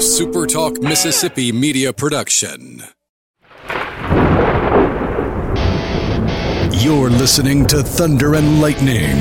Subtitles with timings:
[0.00, 2.82] SuperTalk Mississippi media production.
[6.72, 9.18] You're listening to Thunder and Lightning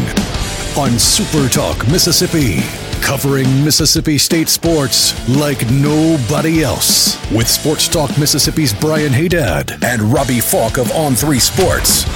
[0.78, 2.62] on SuperTalk Mississippi,
[3.02, 7.18] covering Mississippi State sports like nobody else.
[7.30, 12.08] With Sports Talk Mississippi's Brian Hadad and Robbie Faulk of On 3 Sports.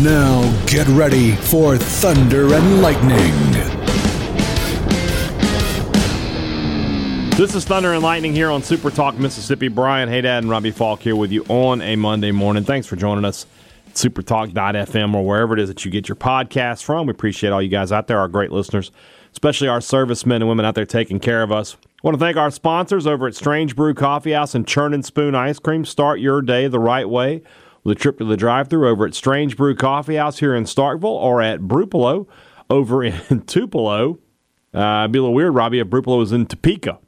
[0.00, 3.65] Now get ready for Thunder and Lightning.
[7.36, 9.68] This is Thunder and Lightning here on Super Talk Mississippi.
[9.68, 12.64] Brian Hadad and Robbie Faulk here with you on a Monday morning.
[12.64, 13.44] Thanks for joining us.
[13.92, 17.06] Supertalk.fm or wherever it is that you get your podcasts from.
[17.06, 18.90] We appreciate all you guys out there, our great listeners,
[19.32, 21.76] especially our servicemen and women out there taking care of us.
[21.84, 25.04] I want to thank our sponsors over at Strange Brew Coffee House and Churn and
[25.04, 25.84] Spoon Ice Cream.
[25.84, 27.42] Start your day the right way
[27.84, 31.04] with a trip to the drive-thru over at Strange Brew Coffee House here in Starkville
[31.04, 32.26] or at Brupolo
[32.70, 34.20] over in Tupelo.
[34.72, 36.98] Uh, it'd be a little weird, Robbie, if Brupolo was in Topeka.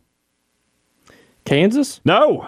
[1.49, 2.01] Kansas?
[2.05, 2.47] No.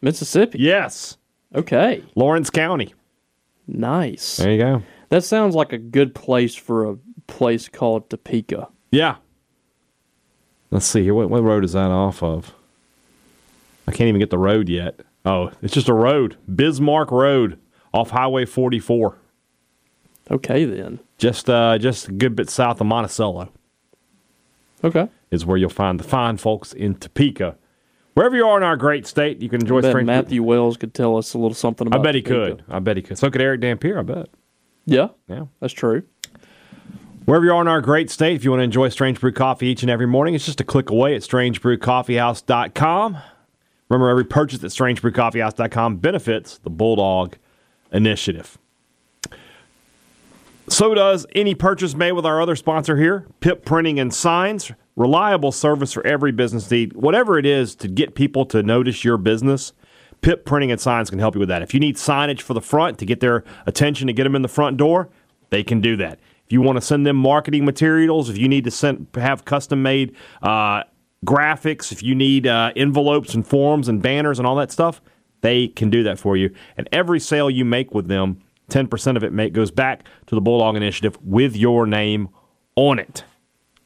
[0.00, 0.58] Mississippi?
[0.60, 1.18] Yes.
[1.54, 2.02] Okay.
[2.14, 2.94] Lawrence County.
[3.68, 4.38] Nice.
[4.38, 4.82] There you go.
[5.10, 8.68] That sounds like a good place for a place called Topeka.
[8.90, 9.16] Yeah.
[10.70, 11.14] Let's see here.
[11.14, 12.54] What, what road is that off of?
[13.86, 15.00] I can't even get the road yet.
[15.24, 16.36] Oh, it's just a road.
[16.54, 17.58] Bismarck Road
[17.92, 19.18] off Highway 44.
[20.30, 21.00] Okay, then.
[21.18, 23.50] Just uh, just a good bit south of Monticello
[24.82, 25.08] Okay.
[25.30, 27.56] is where you'll find the fine folks in Topeka.
[28.14, 30.06] Wherever you are in our great state, you can enjoy I bet strange.
[30.06, 32.64] Matthew Wells could tell us a little something about I bet he could.
[32.68, 33.18] I bet he could.
[33.18, 33.98] So could Erick Dampier.
[33.98, 34.28] I bet.
[34.84, 35.44] Yeah, Yeah.
[35.60, 36.02] that's true.
[37.26, 39.68] Wherever you are in our great state, if you want to enjoy Strange Brew Coffee
[39.68, 43.18] each and every morning, it's just a click away at strangebrewcoffeehouse.com.
[43.88, 47.36] Remember, every purchase at strangebrewcoffeehouse.com benefits the Bulldog
[47.92, 48.58] Initiative.
[50.68, 54.70] So does any purchase made with our other sponsor here, Pip Printing and Signs.
[55.00, 56.92] Reliable service for every business need.
[56.92, 59.72] Whatever it is to get people to notice your business,
[60.20, 61.62] Pip Printing and Signs can help you with that.
[61.62, 64.42] If you need signage for the front to get their attention to get them in
[64.42, 65.08] the front door,
[65.48, 66.20] they can do that.
[66.44, 69.82] If you want to send them marketing materials, if you need to send have custom
[69.82, 70.82] made uh,
[71.24, 75.00] graphics, if you need uh, envelopes and forms and banners and all that stuff,
[75.40, 76.54] they can do that for you.
[76.76, 80.76] And every sale you make with them, 10% of it goes back to the Bulldog
[80.76, 82.28] Initiative with your name
[82.76, 83.24] on it.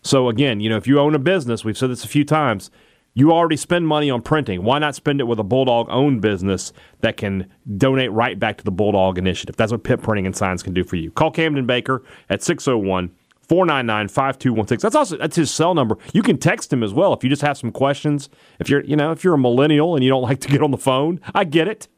[0.05, 2.71] So again, you know, if you own a business, we've said this a few times,
[3.15, 4.63] you already spend money on printing.
[4.63, 8.65] Why not spend it with a Bulldog owned business that can donate right back to
[8.65, 9.57] the Bulldog Initiative?
[9.57, 11.11] That's what Pip Printing and Signs can do for you.
[11.11, 13.11] Call Camden Baker at 601
[13.49, 14.83] 499 5216.
[14.83, 15.97] That's also that's his cell number.
[16.13, 18.29] You can text him as well if you just have some questions.
[18.59, 20.71] If you're, you know, if you're a millennial and you don't like to get on
[20.71, 21.89] the phone, I get it.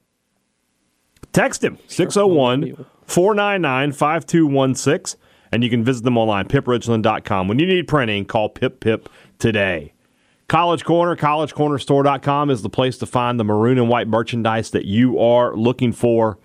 [1.33, 5.19] Text him 601 499 5216
[5.53, 7.49] and you can visit them online pipridgeland.com.
[7.49, 9.09] When you need printing, call Pip Pip
[9.39, 9.93] today.
[10.49, 15.19] College Corner, collegecornerstore.com is the place to find the maroon and white merchandise that you
[15.19, 16.39] are looking for.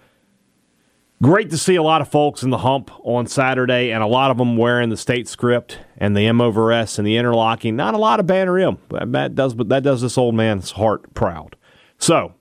[1.22, 4.32] Great to see a lot of folks in the hump on Saturday, and a lot
[4.32, 7.76] of them wearing the state script and the M over S and the interlocking.
[7.76, 10.72] Not a lot of banner M, but that does, but that does this old man's
[10.72, 11.56] heart proud.
[12.00, 12.34] So,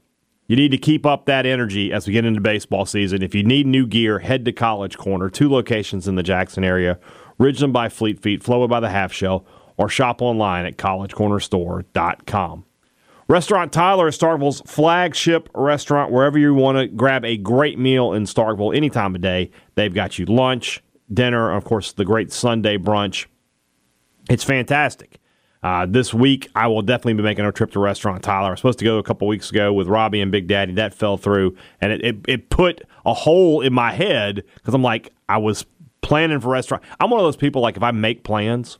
[0.51, 3.23] you need to keep up that energy as we get into baseball season.
[3.23, 6.99] If you need new gear, head to College Corner, two locations in the Jackson area
[7.39, 9.47] Ridgeland by Fleet Feet, Flowood by the Half Shell,
[9.77, 12.65] or shop online at collegecornerstore.com.
[13.29, 16.11] Restaurant Tyler is Starkville's flagship restaurant.
[16.11, 19.95] Wherever you want to grab a great meal in Starkville any time of day, they've
[19.95, 20.83] got you lunch,
[21.15, 23.27] dinner, of course, the great Sunday brunch.
[24.29, 25.20] It's fantastic.
[25.63, 28.49] Uh, this week, I will definitely be making a trip to Restaurant Tyler.
[28.49, 30.73] I was supposed to go a couple weeks ago with Robbie and Big Daddy.
[30.73, 34.83] That fell through, and it, it, it put a hole in my head because I'm
[34.83, 35.67] like, I was
[36.01, 36.83] planning for restaurant.
[36.99, 38.79] I'm one of those people, like, if I make plans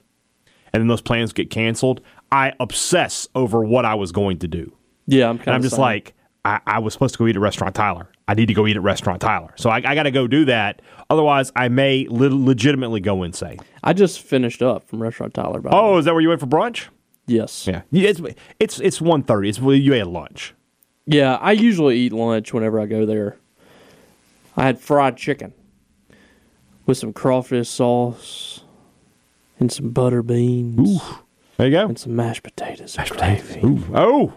[0.73, 2.01] and then those plans get canceled,
[2.33, 4.73] I obsess over what I was going to do.
[5.07, 6.15] Yeah, I'm kind And of I'm just like,
[6.45, 8.09] I, I was supposed to go eat at Restaurant Tyler.
[8.29, 9.53] I need to go eat at Restaurant Tyler.
[9.57, 10.81] So I, I got to go do that.
[11.11, 13.59] Otherwise, I may le- legitimately go insane.
[13.85, 15.61] I just finished up from Restaurant Tyler.
[15.61, 15.99] By Oh, way.
[15.99, 16.87] is that where you went for brunch?
[17.27, 17.67] yes.
[17.67, 18.21] Yeah, it's
[18.59, 19.49] it's it's one thirty.
[19.49, 20.55] It's well, you ate lunch.
[21.07, 23.37] Yeah, I usually eat lunch whenever I go there.
[24.57, 25.53] I had fried chicken
[26.87, 28.63] with some crawfish sauce
[29.59, 31.01] and some butter beans
[31.57, 31.87] There you go.
[31.87, 32.97] and some mashed potatoes.
[32.97, 33.65] Mashed potatoes.
[33.65, 33.85] Ooh.
[33.95, 34.33] Oh,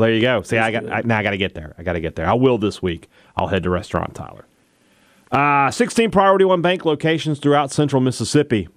[0.00, 0.42] there you go.
[0.42, 1.18] See, I got I, now.
[1.18, 1.74] I got to get there.
[1.78, 2.26] I got to get there.
[2.26, 3.08] I will this week.
[3.36, 4.46] I'll head to Restaurant Tyler.
[5.30, 8.68] Uh, 16 Priority One Bank locations throughout Central Mississippi.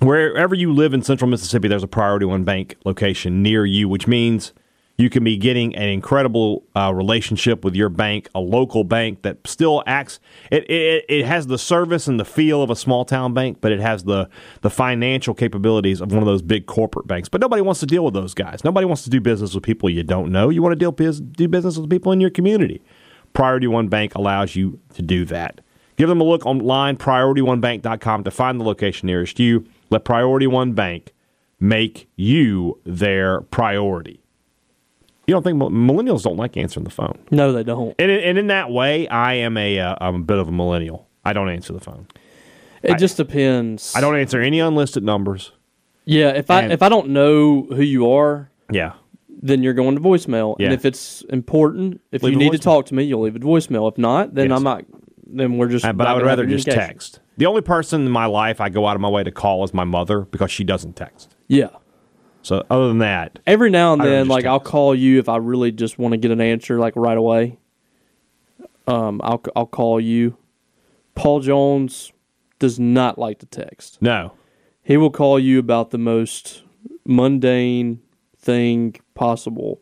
[0.00, 4.08] Wherever you live in Central Mississippi, there's a Priority One Bank location near you, which
[4.08, 4.52] means
[4.96, 9.38] You can be getting an incredible uh, relationship with your bank, a local bank that
[9.44, 10.20] still acts.
[10.52, 13.72] It, it it has the service and the feel of a small town bank, but
[13.72, 14.28] it has the
[14.60, 17.28] the financial capabilities of one of those big corporate banks.
[17.28, 18.62] But nobody wants to deal with those guys.
[18.62, 20.48] Nobody wants to do business with people you don't know.
[20.48, 22.80] You want to deal do business with people in your community.
[23.32, 25.60] Priority One Bank allows you to do that.
[25.96, 29.66] Give them a look online, priorityonebank.com, to find the location nearest you.
[29.90, 31.12] Let Priority One Bank
[31.60, 34.23] make you their priority.
[35.26, 37.18] You don't think millennials don't like answering the phone?
[37.30, 37.94] No, they don't.
[37.98, 41.08] And, and in that way, I am a uh, I'm a bit of a millennial.
[41.24, 42.06] I don't answer the phone.
[42.82, 43.94] It I- just depends.
[43.96, 45.52] I don't answer any unlisted numbers.
[46.04, 48.92] Yeah, if I And- if I don't know who you are, Yeah,
[49.42, 50.56] then you're going to voicemail.
[50.58, 50.66] Yeah.
[50.66, 53.38] And if it's important, if Leave you need to talk to me, you'll leave a
[53.38, 53.90] voicemail.
[53.90, 54.56] If not, then Yes.
[54.58, 54.84] I'm not.
[55.26, 55.86] Then we're just.
[55.86, 57.20] Uh, but I would rather just text.
[57.38, 59.72] The only person in my life I go out of my way to call is
[59.72, 61.34] my mother because she doesn't text.
[61.48, 61.68] Yeah.
[62.44, 65.72] So other than that, Every now and then, like I'll call you if I really
[65.72, 67.58] just want to get an answer, like right away.
[68.86, 70.36] Um, I'll I'll call you.
[71.14, 72.12] Paul Jones
[72.58, 73.98] does not like to text.
[74.00, 74.32] no.
[74.86, 76.62] He will call you about the most
[77.06, 78.02] mundane
[78.36, 79.80] thing possible,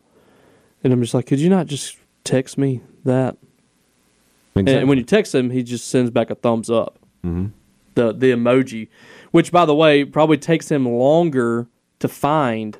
[0.85, 3.37] and I'm just like, could you not just text me that?
[4.55, 7.01] And, and when you text him, he just sends back a thumbs up.
[7.25, 7.47] Mm-hmm.
[7.97, 8.89] The the emoji,
[9.33, 11.67] which by the way probably takes him longer
[12.03, 12.79] to find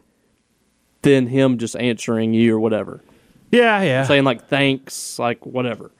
[1.03, 3.03] than him just answering you or whatever,
[3.51, 4.05] yeah, yeah.
[4.05, 5.91] saying like thanks, like whatever.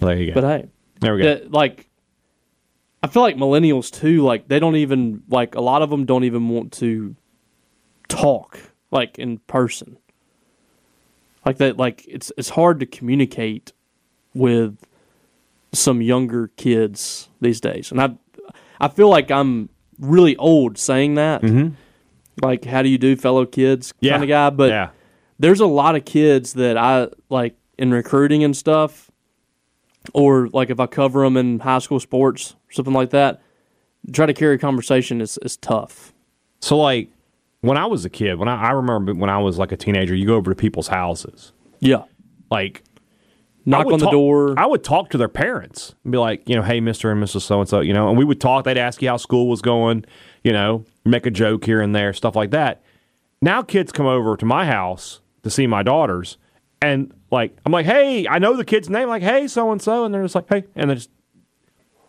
[0.00, 0.40] there you go.
[0.40, 0.68] But hey,
[1.00, 1.34] there we go.
[1.34, 1.88] that, like
[3.02, 4.22] I feel like millennials too.
[4.22, 7.14] Like they don't even like a lot of them don't even want to
[8.08, 8.58] talk
[8.90, 9.98] like in person.
[11.44, 13.72] Like that, like it's it's hard to communicate
[14.34, 14.76] with
[15.72, 18.16] some younger kids these days, and I
[18.80, 19.68] I feel like I'm
[19.98, 21.42] really old saying that.
[22.42, 24.04] Like, how do you do, fellow kids, Mm-hmm.
[24.04, 24.50] yeah, kind of guy.
[24.50, 24.90] But yeah.
[25.38, 29.10] there's a lot of kids that I like in recruiting and stuff,
[30.14, 33.42] or like if I cover them in high school sports, something like that.
[34.12, 36.12] Try to carry a conversation is is tough.
[36.60, 37.10] So like
[37.62, 40.14] when I was a kid, when I, I remember when I was like a teenager,
[40.14, 42.02] you go over to people's houses, Yeah,
[42.50, 42.82] like
[43.66, 44.54] knock on the door.
[44.58, 47.42] I would talk to their parents and be like, you know, hey, Mister and Mrs.
[47.42, 48.64] So and So, you know, and we would talk.
[48.64, 50.04] They'd ask you how school was going,
[50.44, 52.82] you know, make a joke here and there, stuff like that.
[53.42, 56.38] Now kids come over to my house to see my daughters,
[56.80, 60.04] and like I'm like, hey, I know the kid's name, like, hey, so and so,
[60.04, 61.08] and they're just like, hey, and there's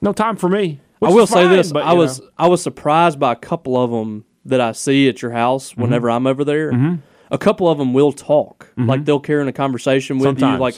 [0.02, 0.80] no time for me.
[1.02, 2.30] I will is say this: but, I was know.
[2.38, 5.82] I was surprised by a couple of them that I see at your house Mm-hmm.
[5.82, 7.00] whenever I'm over there.
[7.30, 10.40] A couple of them will talk, like they'll carry in a conversation with Mm-hmm.
[10.40, 10.58] Sometimes.
[10.58, 10.62] you.
[10.62, 10.76] Like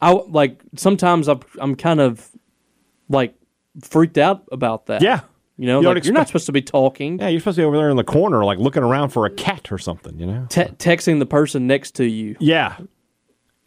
[0.00, 2.30] I like sometimes I'm I'm kind of
[3.08, 3.34] like
[3.82, 5.02] freaked out about that.
[5.02, 5.20] Yeah.
[5.56, 7.18] you know, You like you're not supposed to be talking.
[7.18, 9.30] yeah, you're supposed to be over there in the corner, like looking around for a
[9.30, 10.46] cat or something, you know.
[10.48, 12.76] Te- texting the person next to you, Yeah,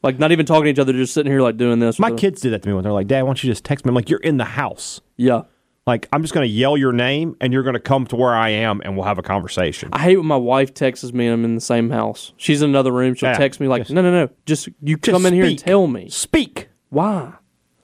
[0.02, 2.00] like not even talking to each other, just sitting here like doing this.
[2.00, 3.86] my kids did that to me when they're like, "Dad, why don't you just text
[3.86, 5.44] me?" I'm like, "You're in the house." yeah.
[5.86, 8.34] Like I'm just going to yell your name, and you're going to come to where
[8.34, 9.90] I am, and we'll have a conversation.
[9.92, 12.32] I hate when my wife texts me and I'm in the same house.
[12.38, 13.16] She's in another room.
[13.16, 15.44] She'll Yeah, text me like, just- "No, no, no, just you Just come in here
[15.46, 16.70] and tell me Speak.
[16.90, 17.34] why."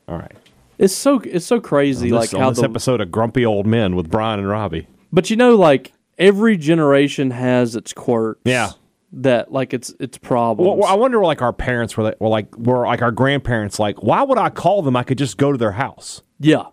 [0.07, 0.31] All right.
[0.77, 2.65] It's so it's so crazy, This, like how this the.
[2.65, 4.87] episode of Grumpy Old Men with Brian and Robbie.
[5.11, 8.39] But you know, like every generation has its quirks.
[8.45, 8.71] Yeah.
[9.11, 10.67] That like it's it's problems.
[10.67, 13.77] Well, well, I wonder, like our parents were, like, were like, were like our grandparents,
[13.79, 14.95] like, why would I call them?
[14.95, 16.21] I could just go to their house.
[16.39, 16.67] yeah.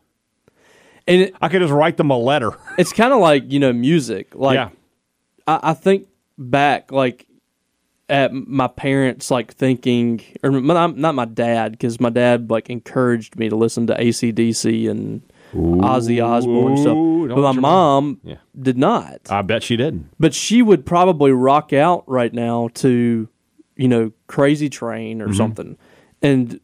[1.08, 2.52] And it, I could just write them a letter.
[2.78, 4.34] it's kind of like you know music.
[4.34, 4.68] Like yeah.
[5.46, 6.08] I, I think
[6.38, 7.26] back like
[8.08, 13.36] at my parents like thinking or my, not my dad because my dad like encouraged
[13.36, 15.22] me to listen to ACDC and
[15.54, 17.34] Ozzy Osbourne and stuff.
[17.36, 18.36] But my mom Yeah.
[18.60, 19.20] did not.
[19.30, 20.10] I bet she didn't.
[20.20, 23.28] But she would probably rock out right now to,
[23.76, 25.30] you know, Crazy Train Mm-hmm.
[25.30, 25.76] or something.
[26.22, 26.60] And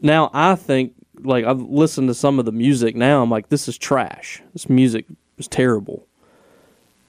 [0.00, 3.22] now I think, like, I've listened to some of the music now.
[3.22, 4.42] I'm like, this is trash.
[4.52, 5.06] This music
[5.38, 6.06] is terrible.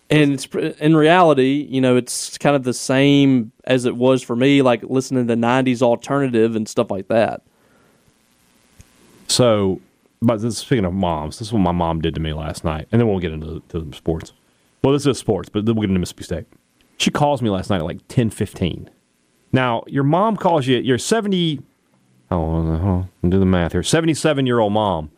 [0.09, 0.45] And it's,
[0.79, 4.83] in reality, you know, it's kind of the same as it was for me, like
[4.83, 7.41] listening to 90s alternative and stuff like that.
[9.27, 9.81] So,
[10.21, 12.87] but this, speaking of moms, this is what my mom did to me last night,
[12.91, 14.33] and then we'll get into to the sports.
[14.83, 16.45] Well, this is sports, but then we'll get into Mississippi State.
[16.97, 18.89] She calls me last night at like ten fifteen.
[19.51, 20.77] Now, your mom calls you.
[20.77, 21.61] At your seventy.
[22.33, 23.83] Oh, on, do the math here.
[23.83, 25.11] Seventy-seven year old mom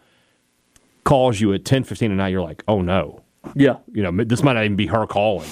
[1.03, 3.21] calls you at ten fifteen, and now you're like, oh no,
[3.55, 3.77] Yeah.
[3.93, 5.47] you know, this might not even be her calling.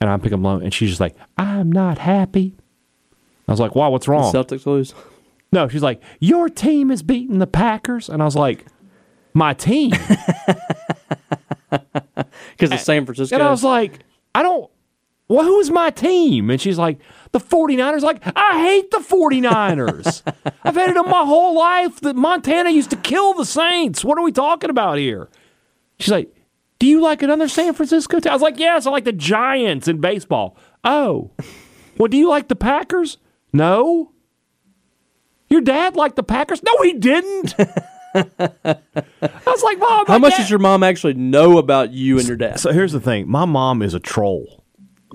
[0.00, 2.56] And I pick up low, and she's just like, I'm not happy.
[3.46, 4.32] I was like, wow, what's wrong?
[4.32, 4.94] Celtics lose.
[5.52, 8.64] No, she's like, your team is beating the Packers, and I was like,
[9.34, 9.92] my team,
[11.70, 13.34] Because it's San Francisco.
[13.36, 14.00] and I was like,
[14.34, 14.70] I don't.
[15.28, 16.50] well, who's my team?
[16.50, 16.98] And she's like,
[17.32, 18.02] the 49ers.
[18.02, 20.22] Like, I hate the 49ers.
[20.64, 22.00] I've hated them my whole life.
[22.00, 24.04] That Montana used to kill the Saints.
[24.04, 25.28] What are we talking about here?
[25.98, 26.34] She's like,
[26.78, 28.30] do you like another San Francisco team?
[28.30, 30.56] I was like, yes, I like the Giants in baseball.
[30.84, 31.30] Oh,
[31.96, 33.18] well, do you like the Packers?
[33.52, 34.12] No.
[35.48, 36.62] Your dad liked the Packers?
[36.62, 37.54] No, he didn't.
[38.14, 38.78] I
[39.46, 42.36] was like, Mom, How much dad- does your mom actually know about you and your
[42.36, 42.58] dad?
[42.60, 43.28] So here's the thing.
[43.28, 44.61] My mom is a troll.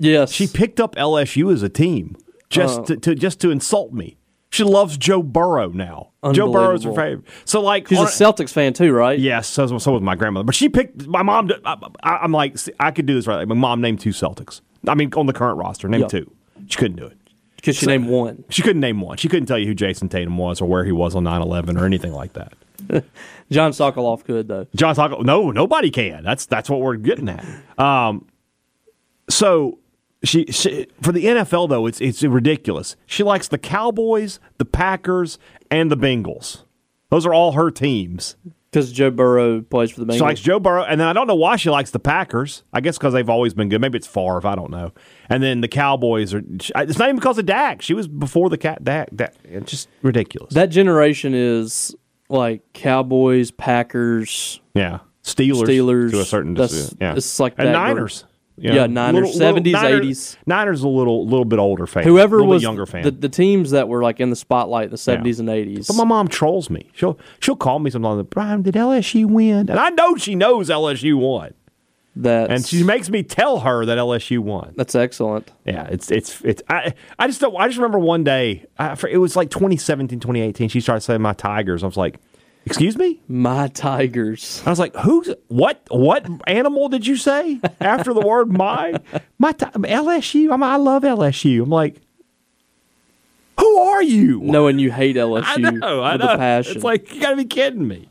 [0.00, 0.32] Yes.
[0.32, 2.16] She picked up LSU as a team
[2.50, 4.16] just to, to just to insult me.
[4.50, 6.10] She loves Joe Burrow now.
[6.32, 7.26] Joe Burrow's her favorite.
[7.44, 9.18] So like, She's a Celtics fan too, right?
[9.18, 10.44] yes, so, so was my grandmother.
[10.44, 11.50] But she picked my mom.
[11.64, 13.36] I, I, am like, I could do this right.
[13.36, 14.62] Like, my mom named two Celtics.
[14.86, 16.20] I mean, on the current roster, named Yeah.
[16.20, 16.32] two.
[16.66, 17.16] She couldn't do it.
[17.56, 18.44] Because she named one.
[18.48, 19.16] She couldn't name one.
[19.18, 21.84] She couldn't tell you who Jayson Tatum was or where he was on 9/11 or
[21.84, 22.52] anything like that.
[23.50, 24.66] John Sokoloff could though.
[24.76, 26.22] John Sokol, no, nobody can.
[26.22, 27.44] That's that's what we're getting at.
[27.78, 28.26] Um,
[29.28, 29.78] so
[30.24, 32.96] she, she for the NFL though, it's it's ridiculous.
[33.06, 35.38] She likes the Cowboys, the Packers,
[35.70, 36.64] and the Bengals.
[37.10, 38.36] Those are all her teams.
[38.70, 40.16] Because Joe Burrow plays for the Bengals.
[40.16, 42.64] She likes Joe Burrow, and then I don't know why she likes the Packers.
[42.70, 43.80] I guess because they've always been good.
[43.80, 44.46] Maybe it's Favre.
[44.46, 44.92] I don't know.
[45.30, 46.42] And then the Cowboys are.
[46.46, 47.80] It's not even because of Dak.
[47.80, 48.84] She was before the cat.
[48.84, 49.08] Dak.
[49.16, 49.34] Dak.
[49.44, 50.52] It's just ridiculous.
[50.52, 51.96] that generation is
[52.28, 54.98] like Cowboys, Packers, yeah.
[55.22, 55.62] Steelers.
[55.62, 56.10] Steelers.
[56.10, 56.98] to a certain extent.
[57.00, 57.14] Yeah.
[57.14, 58.24] it's like and Niners.
[58.60, 60.36] You Yeah, Niners, 70s, 80s.
[60.46, 62.02] Niners a little little bit older fan.
[62.04, 63.02] whoever a was bit younger fan.
[63.02, 65.86] The, the teams that were like in the spotlight in the seventies and eighties.
[65.86, 66.90] but my mom trolls me.
[66.94, 68.18] She'll she'll call me sometimes.
[68.18, 69.70] Like, Brian, did LSU win?
[69.70, 71.54] And I know she knows LSU won,
[72.16, 74.74] That and she makes me tell her that LSU won.
[74.76, 75.50] that's excellent.
[75.64, 76.62] Yeah, it's it's it's.
[76.68, 77.54] I I just don't.
[77.56, 78.66] I just remember one day.
[78.78, 80.68] I, it was like 2017, 2018.
[80.68, 81.82] She started saying my Tigers.
[81.82, 82.18] I was like,
[82.66, 84.62] "Excuse me." My Tigers.
[84.66, 85.82] I was like, "Who's what?
[85.90, 88.94] What animal did you say after the word my
[89.38, 90.52] my ti- LSU?
[90.52, 91.96] I'm, I love LSU." I'm like,
[93.58, 96.02] "Who are you?" Knowing you hate LSU I know.
[96.02, 96.32] I with know.
[96.34, 96.76] a passion.
[96.76, 98.08] It's like you got to be kidding me.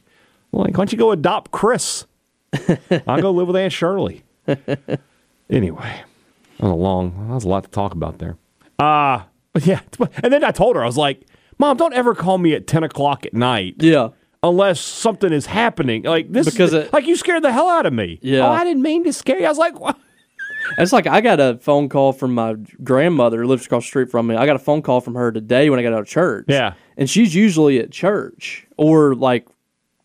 [0.54, 2.06] I'm like, why don't you go adopt Chris?
[3.08, 4.24] I'll go live with Aunt Shirley.
[5.50, 6.02] anyway,
[6.58, 7.28] that was a long.
[7.28, 8.38] That was a lot to talk about there.
[8.80, 9.24] Uh
[9.62, 9.82] yeah.
[10.24, 11.26] And then I told her I was like,
[11.58, 14.10] "Mom, don't ever call me at ten o'clock at night." yeah.
[14.44, 16.04] Unless something is happening.
[16.04, 18.20] Like this, Because is, it- like you scared the hell out of me.
[18.22, 18.48] Yeah.
[18.48, 19.46] Oh, I didn't mean to scare you.
[19.46, 19.98] I was like, what?
[20.78, 24.10] It's like I got a phone call from my grandmother who lives across the street
[24.12, 24.36] from me.
[24.36, 26.46] I got a phone call from her today when I got out of church.
[26.50, 26.74] Yeah.
[26.98, 29.48] And she's usually at church or like,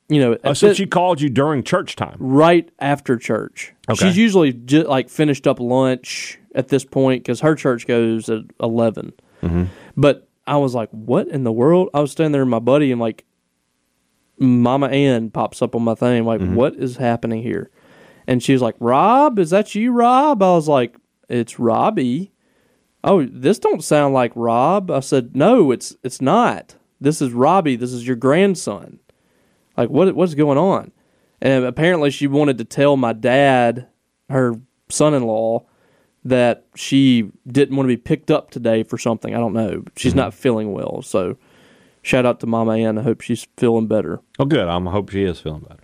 [0.09, 2.17] you know, at so she called you during church time.
[2.21, 3.73] right after church.
[3.89, 4.07] Okay.
[4.07, 8.43] She's usually ju- like finished up lunch at this point because her church goes at
[8.61, 9.13] 11.
[9.43, 9.65] Mm-hmm.
[9.97, 11.89] But I was like, what in the world?
[11.95, 13.25] I was standing there with my buddy and like,
[14.39, 16.25] Mama Ann pops up on my thing.
[16.25, 16.55] Like, Mm-hmm.
[16.55, 17.71] what is happening here?
[18.27, 20.43] And she was like, Rob, is that you, Rob?
[20.43, 20.97] I was like,
[21.29, 22.33] it's Robbie.
[23.05, 24.91] Oh, this don't sound like Rob.
[24.91, 26.77] I said, no, it's it's not.
[27.01, 27.75] This is Robbie.
[27.77, 29.01] This is your grandson.
[29.77, 30.93] Like, what what's going on?
[31.41, 33.89] And apparently, she wanted to tell my dad,
[34.31, 34.55] her
[34.89, 35.65] son-in-law,
[36.25, 39.35] that she didn't want to be picked up today for something.
[39.35, 39.83] I don't know.
[39.97, 41.03] She's not feeling well.
[41.03, 41.37] So,
[42.03, 42.99] shout out to Mama Ann.
[42.99, 44.21] I hope she's feeling better.
[44.39, 44.69] Oh, good.
[44.69, 45.83] I'm, hope she is feeling better.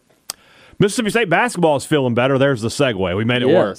[0.79, 2.39] Mississippi State basketball is feeling better.
[2.39, 3.17] There's the segue.
[3.17, 3.79] We made it work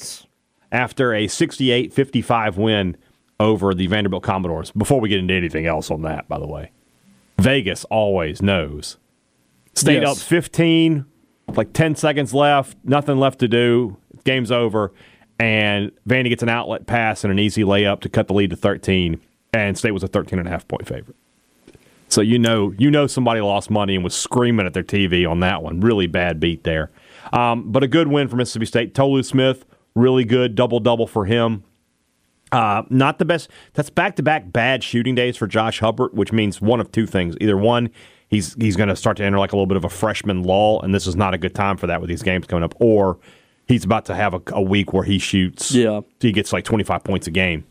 [0.72, 2.98] after a 68 55 win
[3.40, 4.72] over the Vanderbilt Commodores.
[4.72, 6.72] Before we get into anything else on that, by the way,
[7.38, 8.98] Vegas always knows.
[9.76, 10.18] Stayed Yes.
[10.22, 11.06] up 15,
[11.56, 13.96] like 10 seconds left, nothing left to do.
[14.26, 14.92] Game's over.
[15.40, 18.58] And Vandy gets an outlet pass and an easy layup to cut the lead to
[18.58, 19.22] 13.
[19.54, 21.16] And State was a 13 and a half point favorite.
[22.10, 25.40] So you know, you know somebody lost money and was screaming at their TV on
[25.42, 25.80] that one.
[25.80, 26.92] Really bad beat there,
[27.34, 28.96] um, but a good win for Mississippi State.
[28.96, 31.64] Tolu Smith, really good double double for him.
[32.52, 33.50] Uh, not the best.
[33.74, 37.06] That's back to back bad shooting days for Josh Hubbard, which means one of two
[37.06, 37.36] things.
[37.40, 37.90] Either one,
[38.28, 40.82] he's he's going to start to enter like a little bit of a freshman lull,
[40.82, 42.74] and this is not a good time for that with these games coming up.
[42.80, 43.20] Or
[43.68, 45.72] he's about to have a, a week where he shoots.
[45.72, 46.02] Yeah.
[46.20, 47.66] he gets like twenty five points a game.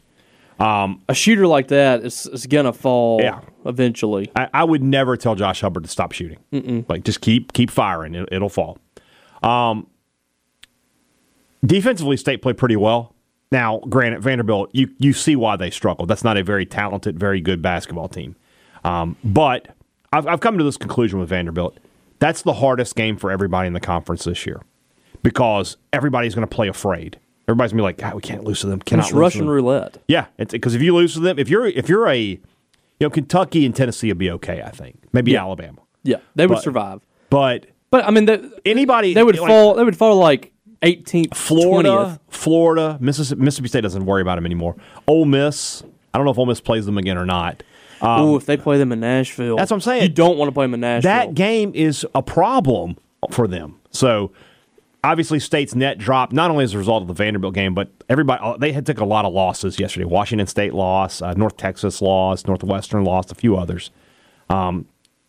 [0.61, 3.41] A shooter like that is, is gonna fall Yeah.
[3.65, 4.31] eventually.
[4.35, 6.85] I, I would never tell Josh Hubbard to stop shooting.
[6.88, 8.15] Like just keep keep firing.
[8.15, 8.79] It, it'll fall.
[9.43, 9.87] Um,
[11.65, 13.15] defensively, State played pretty well.
[13.50, 16.09] Now, granted, Vanderbilt, you you see why they struggled.
[16.09, 18.37] That's not a very talented, very good basketball team.
[18.85, 19.69] Um, but
[20.12, 21.79] I've, I've come to this conclusion with Vanderbilt.
[22.19, 24.61] That's the hardest game for everybody in the conference this year
[25.23, 27.19] because everybody's going to play afraid.
[27.49, 28.78] Everybody's to be like, God, we can't lose to them.
[28.81, 29.99] Cannot It's lose to Russian them." roulette.
[30.07, 32.38] Yeah, because if you lose to them, if you're if you're a, you
[33.00, 34.62] know, Kentucky and Tennessee will be okay.
[34.62, 35.43] I think maybe Yeah.
[35.45, 37.00] Alabama, Yeah, they would But- survive.
[37.31, 39.75] but But I mean, they, anybody they would like- fall.
[39.75, 40.52] They would fall like
[40.83, 42.19] 18th, Florida, 20th.
[42.28, 44.76] Florida, Mississippi, Mississippi State doesn't worry about them anymore.
[45.07, 47.62] Ole Miss, I don't know if Ole Miss plays them again or not.
[48.00, 50.02] Um, Ooh, if they play them in Nashville, That's what I'm saying.
[50.02, 51.11] You don't want to play them in Nashville.
[51.11, 52.97] That game is a problem
[53.33, 53.76] for them.
[53.90, 54.31] So
[55.05, 58.40] obviously, State's net dropped not only as a result of the Vanderbilt game, but everybody
[58.43, 60.05] uh, they had took a lot of losses yesterday.
[60.05, 63.90] Washington State lost, uh, North Texas lost, Northwestern lost, a few others.
[64.49, 64.87] Um,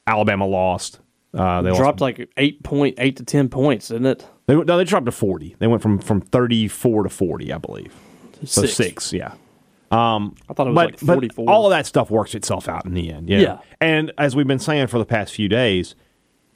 [0.07, 0.99] Alabama lost.
[1.33, 2.19] Uh, they dropped lost.
[2.19, 4.27] like eight point eight to ten points, didn't it?
[4.47, 5.55] They, no, they dropped to forty.
[5.59, 7.93] They went from from thirty four to forty, I believe.
[8.45, 8.73] So Six.
[8.73, 9.33] six, yeah.
[9.91, 11.45] I thought it was but, like forty four.
[11.45, 13.29] but all of that stuff works itself out in the end.
[13.29, 13.39] Yeah.
[13.39, 13.57] Yeah.
[13.81, 15.95] And as we've been saying for the past few days,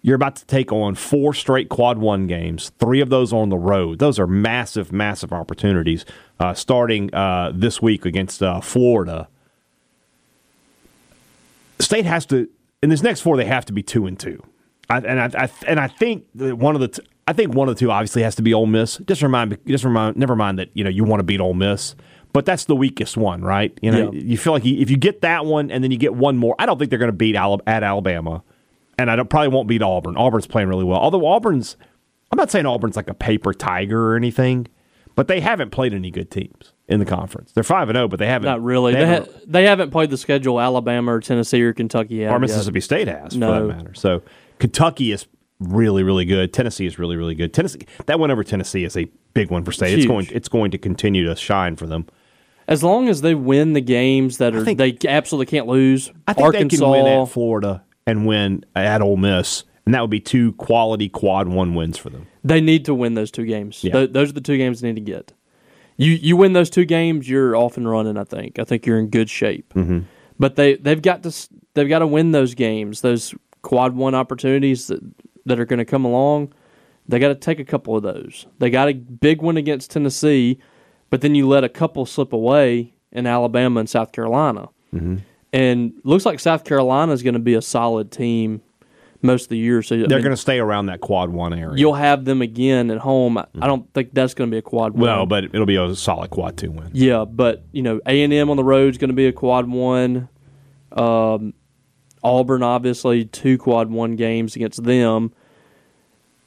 [0.06, 2.72] you're about to take on four straight quad one games.
[2.78, 4.00] Three of those on the road.
[4.00, 6.06] Those are massive, massive opportunities.
[6.40, 9.30] Uh, starting uh, this week against uh, Florida,
[11.80, 12.50] State has to
[12.82, 13.38] in this next four.
[13.38, 14.42] They have to be two and two.
[14.90, 17.68] I, and I, I and I think that one of the t- I think one
[17.70, 18.98] of the two obviously has to be Ole Miss.
[19.08, 21.96] Just remind just remind never mind that you know you want to beat Ole Miss,
[22.32, 23.78] but that's the weakest one, right?
[23.82, 24.22] You know Yeah.
[24.22, 26.56] you feel like you, if you get that one and then you get one more,
[26.60, 28.44] I don't think they're going to beat Ala- at Alabama,
[28.98, 30.16] and I don't, probably won't beat Auburn.
[30.18, 31.00] Auburn's playing really well.
[31.00, 31.78] Although Auburn's,
[32.32, 34.68] I'm not saying Auburn's like a paper tiger or anything,
[35.16, 37.52] but they haven't played any good teams in the conference.
[37.52, 38.46] They're five and zero, but they haven't.
[38.48, 38.94] Not really.
[38.94, 42.32] They They, haven't- ha- they haven't played the schedule Alabama or Tennessee or Kentucky have
[42.32, 42.42] or yet.
[42.42, 43.54] Mississippi State has, No.
[43.62, 43.94] for that matter.
[43.94, 44.22] So
[44.60, 45.28] Kentucky is
[45.60, 46.52] really, really good.
[46.52, 47.54] Tennessee is really, really good.
[47.54, 49.98] Tennessee that win over Tennessee is a big one for State.
[49.98, 52.06] It's going, it's going to continue to shine for them.
[52.68, 56.12] As long as they win the games that are think- they absolutely can't lose.
[56.28, 60.02] I think Arkansas, they can win at Florida and win at Ole Miss, and that
[60.02, 62.28] would be two quality quad one wins for them.
[62.44, 63.84] they need to win those two games.
[63.84, 63.94] Yeah.
[63.94, 65.34] Th- those are the two games they need to get.
[65.98, 68.18] You you win those two games, you're off and running.
[68.18, 68.60] I think.
[68.60, 69.74] I think you're in good shape.
[69.74, 70.00] Mm-hmm.
[70.40, 73.02] But they they've got to they've got to win those games.
[73.02, 75.02] Those quad one opportunities that
[75.46, 76.54] that are going to come along.
[77.08, 78.48] They got to take a couple of those.
[78.60, 80.58] They got a big one against Tennessee,
[81.10, 84.70] but then you let a couple slip away in Alabama and South Carolina.
[84.94, 85.18] Mm-hmm.
[85.54, 88.62] And looks like South Carolina is going to be a solid team
[89.22, 89.82] most of the year.
[89.84, 91.78] So I They're mean, going to stay around that quad one area.
[91.78, 93.38] you'll have them again at home.
[93.38, 95.02] I- I don't think that's going to be a quad one.
[95.04, 96.90] well, but it'll be a solid quad two win.
[96.94, 99.32] yeah, but you know, A and M on the road is going to be a
[99.32, 100.28] quad one.
[100.92, 101.54] Um,
[102.24, 105.34] Auburn, obviously, two quad one games against them.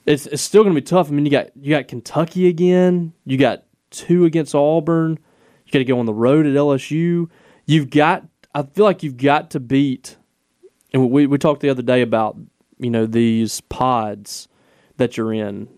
[0.04, 1.08] It's it's still going to be tough.
[1.08, 3.12] I mean, you got you got Kentucky again.
[3.24, 5.18] You got two against Auburn.
[5.64, 7.28] You got to go on the road at LSU.
[7.66, 8.24] You've got.
[8.56, 10.16] I feel like you've got to beat.
[10.94, 12.38] And we we talked the other day about
[12.78, 14.48] you know these pods
[14.96, 15.68] that you're in.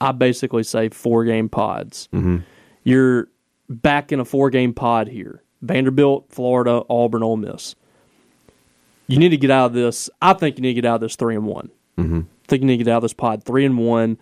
[0.00, 2.08] I basically say four game pods.
[2.84, 3.28] You're
[3.68, 5.42] back in a four game pod here.
[5.60, 7.74] Vanderbilt, Florida, Auburn, Ole Miss.
[9.06, 10.08] You need to get out of this.
[10.22, 11.68] I think you need to get out of this three and one.
[11.98, 12.20] Mm-hmm.
[12.20, 14.16] I think you need to get out of this pod three and one.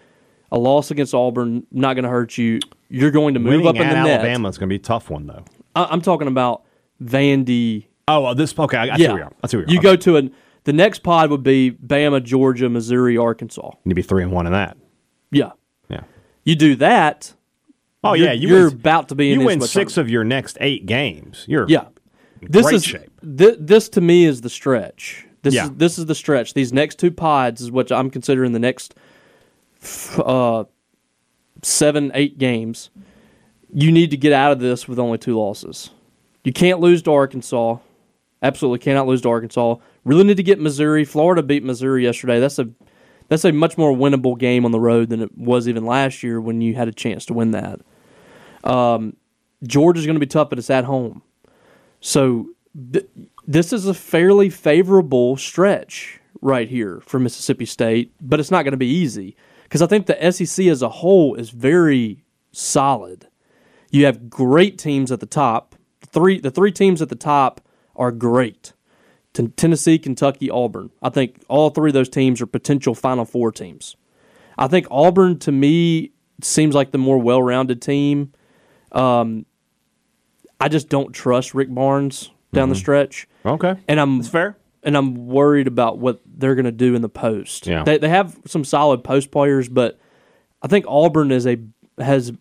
[0.50, 2.58] A loss against Auburn not going to hurt you.
[2.88, 4.20] You're going to move Winning up in the net.
[4.20, 5.44] Alabama is going to be a tough one though.
[5.76, 6.64] I, I'm talking about
[7.02, 7.87] Vandy.
[8.08, 8.76] Oh, well, this okay.
[8.76, 9.32] I, I see yeah, where we are.
[9.42, 9.70] I see where are.
[9.70, 9.82] you Okay.
[9.82, 10.34] go to an.
[10.64, 13.70] The next pod would be Bama, Georgia, Missouri, Arkansas.
[13.84, 14.76] You'd be three and one in that.
[15.30, 15.52] Yeah,
[15.88, 16.02] Yeah.
[16.44, 17.32] you do that.
[18.04, 19.98] Oh you're, yeah, you you're win, about to be in you win six tournament.
[19.98, 21.44] of your next eight games.
[21.48, 21.87] You're Yeah,
[22.42, 23.11] in this is shape.
[23.22, 25.26] thi- this to me is the stretch.
[25.42, 25.64] This Yeah.
[25.64, 26.54] is this is the stretch.
[26.54, 28.94] These next two pods is what I'm considering the next
[30.18, 30.64] uh,
[31.62, 32.90] seven eight games.
[33.72, 35.90] You need to get out of this with only two losses.
[36.44, 37.79] You can't lose to Arkansas.
[38.42, 39.77] Absolutely cannot lose to Arkansas.
[40.05, 41.05] Really need to get Missouri.
[41.05, 42.40] Florida beat Missouri yesterday.
[42.40, 42.68] That's a
[43.29, 46.40] that's a much more winnable game on the road than it was even last year
[46.40, 47.81] when you had a chance to win that.
[48.64, 49.16] Um,
[49.64, 51.22] Georgia's going to be tough, but it's at home.
[52.01, 52.48] So
[52.92, 53.09] th-
[53.46, 58.72] this is a fairly favorable stretch right here for Mississippi State, but it's not going
[58.72, 63.27] to be easy because I think the SEC as a whole is very solid.
[63.90, 65.74] You have great teams at the top.
[66.10, 67.60] Three the three teams at the top
[67.96, 68.72] are great.
[69.34, 70.90] Ten- Tennessee, Kentucky, Auburn.
[71.02, 73.96] I think all three of those teams are potential Final Four teams.
[74.56, 78.32] I think Auburn to me seems like the more well-rounded team.
[78.92, 79.44] Um,
[80.60, 84.56] I just don't trust Rick Barnes down the stretch, Okay, and I'm it's fair.
[84.82, 87.66] and I'm worried about what they're going to do in the post.
[87.66, 87.84] Yeah.
[87.84, 89.98] They they have some solid post players, but
[90.62, 91.58] I think Auburn is a
[91.98, 92.32] has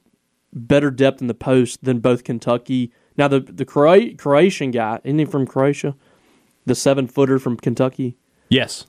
[0.53, 2.91] better depth in the post than both Kentucky.
[3.17, 5.95] Now the the Croa- Croatian guy, isn't he from Croatia?
[6.65, 8.17] The seven footer from Kentucky.
[8.49, 8.85] Yes,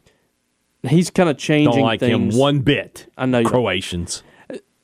[0.87, 2.35] He's kind of changing don't like things.
[2.35, 3.11] him one bit.
[3.19, 4.23] I know Croatians.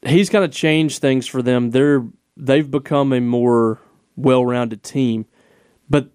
[0.04, 1.70] he's kind of changed things for them.
[1.70, 2.04] They're
[2.37, 3.80] they've become a more
[4.16, 5.26] well-rounded team,
[5.88, 6.11] but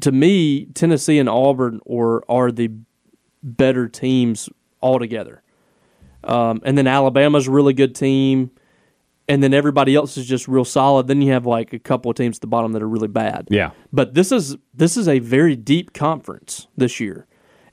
[0.00, 2.70] to me, Tennessee and Auburn or are the
[3.42, 4.48] better teams
[4.82, 5.42] altogether.
[6.24, 8.50] Um, and then Alabama's a really good team,
[9.30, 11.06] and then everybody else is just real solid.
[11.06, 13.46] Then you have like a couple of teams at the bottom that are really bad.
[13.48, 13.70] Yeah.
[13.92, 17.26] But this is this is a very deep conference this year,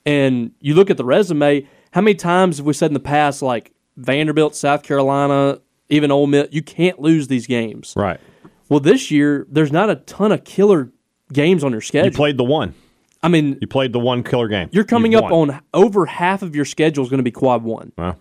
[0.06, 1.66] and you look at the resume.
[1.90, 6.26] How many times have we said in the past like Vanderbilt, South Carolina, even Ole
[6.28, 6.48] Miss?
[6.52, 7.92] You can't lose these games.
[7.96, 8.20] Right.
[8.68, 10.92] Well, this year there's not a ton of killer
[11.32, 12.10] games on your schedule.
[12.10, 12.74] You played the one.
[13.22, 14.68] I mean, You played the one killer game.
[14.70, 15.50] you're coming You've up won.
[15.50, 17.90] on over half of your schedule is going to be quad one.
[17.98, 18.16] Wow.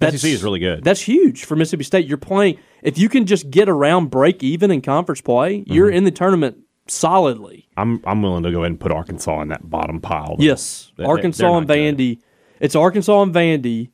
[0.00, 0.84] That's SEC is really good.
[0.84, 2.06] That's huge for Mississippi State.
[2.06, 5.72] You're playing if you can just get around break even in conference play, Mm-hmm.
[5.72, 7.68] you're in the tournament solidly.
[7.76, 10.36] I'm I'm willing to go ahead and put Arkansas in that bottom pile.
[10.38, 11.96] Yes, They- Arkansas and not good.
[11.96, 12.20] Vandy.
[12.60, 13.90] It's Arkansas and Vandy,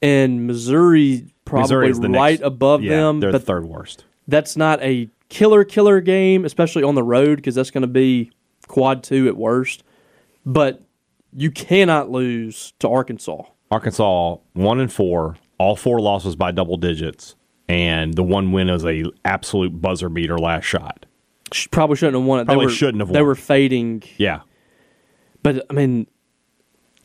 [0.00, 3.20] and Missouri probably Missouri is the right next- above yeah, them.
[3.20, 4.04] They're the third worst.
[4.28, 8.30] that's not a killer killer game, especially on the road because that's going to be
[8.68, 9.82] quad two at worst.
[10.44, 10.82] But
[11.34, 13.42] you cannot lose to Arkansas.
[13.72, 17.34] Arkansas one and four, all four losses by double digits,
[17.68, 21.06] and the one win was a absolute buzzer beater last shot.
[21.70, 22.44] Probably shouldn't have won it.
[22.44, 24.40] Probably they were, shouldn't have They were fading, Yeah,
[25.42, 26.06] but I mean,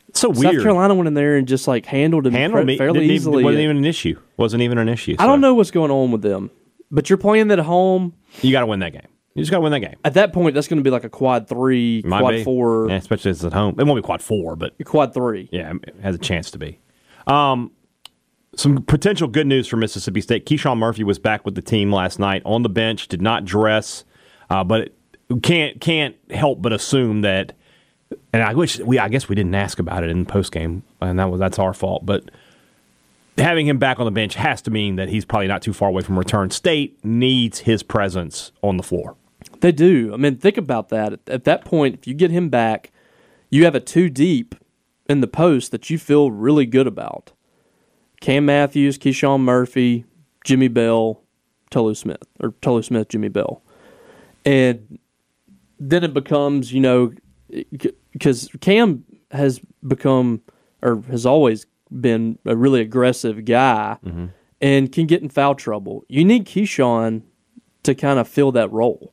[0.08, 0.62] it's so South weird.
[0.62, 3.44] Carolina went in there and just like handled them Handled me fairly easily.
[3.44, 4.18] wasn't even an issue.
[4.36, 5.16] Wasn't even an issue.
[5.18, 6.50] I don't know what's going on with them,
[6.90, 8.12] but you're playing that at home.
[8.42, 9.08] You got to win that game.
[9.38, 9.96] You just got to win that game.
[10.04, 12.44] At that point, that's going to be like a quad three, Might quad be.
[12.44, 13.76] four, yeah, especially if it's at home.
[13.78, 15.48] It won't be quad four, but quad three.
[15.52, 16.80] yeah, it has a chance to be.
[17.28, 17.70] Um,
[18.56, 20.44] some potential good news for Mississippi State.
[20.46, 23.06] KeShawn Murphy was back with the team last night on the bench.
[23.06, 24.04] Did not dress,
[24.50, 24.92] uh, but
[25.42, 27.52] can't can't help but assume that.
[28.32, 28.98] And I wish we.
[28.98, 31.58] I guess we didn't ask about it in the post game, and that was that's
[31.60, 32.04] our fault.
[32.04, 32.30] But
[33.36, 35.90] having him back on the bench has to mean that he's probably not too far
[35.90, 36.50] away from return.
[36.50, 39.14] State needs his presence on the floor.
[39.60, 40.12] They do.
[40.12, 41.12] I mean, think about that.
[41.12, 42.90] At, at that point, if you get him back,
[43.50, 44.54] you have a two deep
[45.08, 47.32] in the post that you feel really good about.
[48.20, 50.04] Cam Matthews, KeShawn Murphy,
[50.44, 51.22] Jimmy Bell,
[51.70, 53.62] Tolu Smith, or Tolu Smith, Jimmy Bell.
[54.44, 54.98] And
[55.78, 57.12] then it becomes, you know,
[58.12, 60.42] because Cam has become,
[60.82, 61.66] or has always
[62.00, 64.26] been a really aggressive guy mm-hmm.
[64.60, 66.04] and can get in foul trouble.
[66.08, 67.22] You need KeShawn
[67.84, 69.12] to kind of fill that role.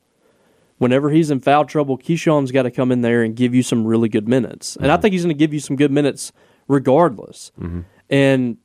[0.77, 3.85] Whenever he's in foul trouble, KeShawn's got to come in there and give you some
[3.85, 4.75] really good minutes.
[4.75, 5.01] And I mm-hmm.
[5.01, 6.33] think he's going to give you some good minutes
[6.67, 7.51] regardless.
[7.59, 7.81] Mm-hmm.
[8.09, 8.57] And,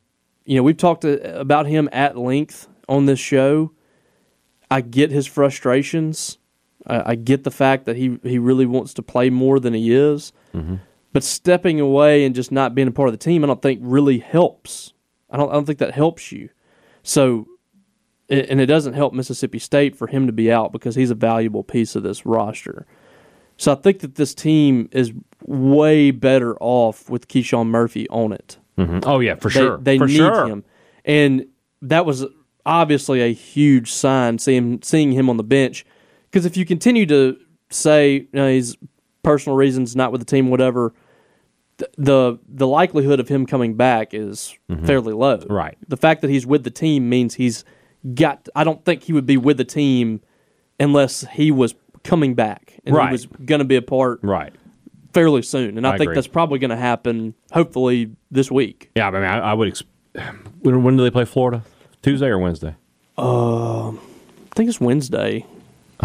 [0.44, 3.72] you know, we've talked to, about him at length on this show.
[4.70, 6.38] I get his frustrations.
[6.84, 9.94] I, I get the fact that he, he really wants to play more than he
[9.94, 10.32] is.
[10.52, 10.76] Mm-hmm.
[11.12, 13.80] But stepping away and just not being a part of the team, I don't think
[13.82, 14.94] really helps.
[15.30, 16.50] I don't, I don't think that helps you.
[17.02, 17.46] So
[18.30, 21.62] and it doesn't help Mississippi State for him to be out because he's a valuable
[21.64, 22.86] piece of this roster.
[23.56, 25.12] So I think that this team is
[25.44, 28.56] way better off with KeShawn Murphy on it.
[28.78, 29.76] Oh yeah, for They, sure.
[29.78, 30.46] they for need sure.
[30.46, 30.64] him,
[31.04, 31.44] and
[31.82, 32.24] that was
[32.64, 35.84] obviously a huge sign seeing seeing him on the bench.
[36.30, 37.36] Because if you continue to
[37.68, 38.76] say you know, he's
[39.22, 40.94] personal reasons not with the team, whatever,
[41.76, 45.36] th- the the likelihood of him coming back is fairly low.
[45.38, 45.52] Mm-hmm.
[45.52, 45.76] Right.
[45.88, 47.64] The fact that he's with the team means he's
[48.14, 48.48] got.
[48.54, 50.20] I don't think he would be with the team
[50.78, 53.08] unless he was coming back and Right.
[53.08, 54.52] he was going to be a part Right.
[55.12, 55.76] fairly soon.
[55.76, 56.14] And I, I think agree.
[56.14, 57.34] that's probably going to happen.
[57.52, 58.90] Hopefully this week.
[58.96, 59.68] Yeah, I mean, I, I would.
[59.68, 59.82] Ex-
[60.62, 61.62] when, when do they play Florida?
[62.02, 62.74] Tuesday or Wednesday?
[63.18, 63.92] I
[64.54, 65.44] think it's Wednesday.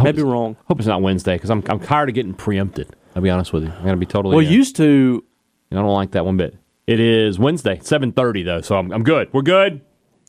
[0.02, 0.58] Maybe wrong.
[0.66, 2.94] Hope it's not Wednesday because I'm I'm tired of getting preempted.
[3.16, 3.70] I'll be honest with you.
[3.72, 4.36] I'm gonna be totally.
[4.36, 5.24] Well, uh, used to.
[5.72, 6.58] I don't like that one bit.
[6.86, 9.30] It is Wednesday, seven thirty though, so I'm I'm good.
[9.34, 9.80] We're good.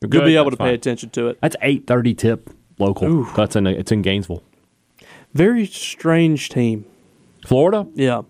[0.01, 0.73] We're You'll be able That's to pay fine.
[0.75, 1.39] attention to it.
[1.41, 3.23] That's eight thirty tip local.
[3.35, 4.43] That's in it's in Gainesville,
[5.33, 6.85] Very strange team.
[7.45, 7.87] Florida.
[7.95, 8.21] Yeah,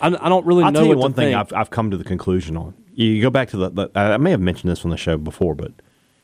[0.00, 1.36] I, I don't really I'll know tell you what one to thing think.
[1.38, 2.74] I've I've come to the conclusion on.
[2.94, 5.54] You go back to the, the I may have mentioned this on the show before,
[5.54, 5.72] but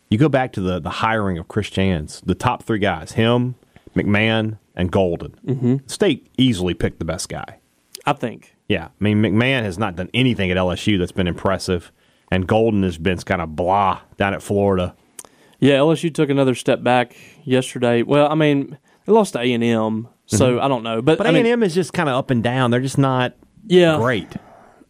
[0.09, 3.57] you go back to the the hiring of Chris Jans, the top three guys, him,
[3.97, 5.33] McMahon, and Golden.
[5.47, 5.77] Mm-hmm.
[5.87, 7.59] State easily picked the best guy.
[8.07, 8.55] I think.
[8.69, 11.91] Yeah, I mean McMahon has not done anything at LSU that's been impressive,
[12.33, 14.95] and Golden has been kind of blah down at Florida.
[15.61, 17.15] Yeah, LSU took another step back
[17.45, 18.03] yesterday.
[18.03, 21.03] Well, I mean, they lost to A and M, so I don't know.
[21.03, 21.37] But, Mm-hmm.
[21.37, 22.71] A and M is just kind of up and down.
[22.71, 23.35] They're just not
[23.67, 24.29] yeah, great.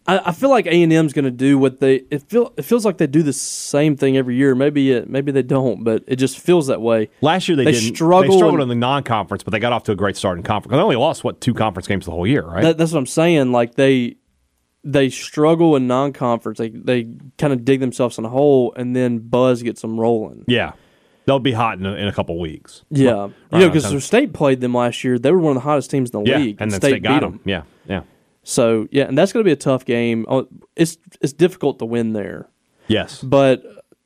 [0.06, 2.04] I, I feel like A and M's going to do what they.
[2.10, 4.54] It feel it feels like they do the same thing every year.
[4.54, 7.10] Maybe it, maybe they don't, but it just feels that way.
[7.20, 7.96] Last year they, They didn't.
[7.96, 10.42] struggle they struggled in the non-conference, but they got off to a great start in
[10.44, 10.72] conference.
[10.72, 12.62] They only lost what two conference games the whole year, right?
[12.62, 13.52] That, that's what I'm saying.
[13.52, 14.16] Like they
[14.84, 16.58] they struggle in non-conference.
[16.58, 17.06] They they
[17.38, 20.44] kind of dig themselves in a hole, and then Buzz gets them rolling.
[20.48, 20.72] yeah,
[21.24, 22.82] they'll be hot in a, in a couple weeks.
[22.90, 24.04] Yeah, Right you know, because.
[24.04, 25.18] State played them last year.
[25.18, 27.02] They were one of the hottest teams in the Yeah, league, and then State, State,
[27.02, 27.40] got beat them.
[27.44, 28.02] Yeah, yeah,
[28.42, 30.26] So yeah, and that's going to be a tough game.
[30.28, 32.48] Oh, It's it's difficult to win there,
[32.88, 33.22] yes.
[33.22, 33.62] but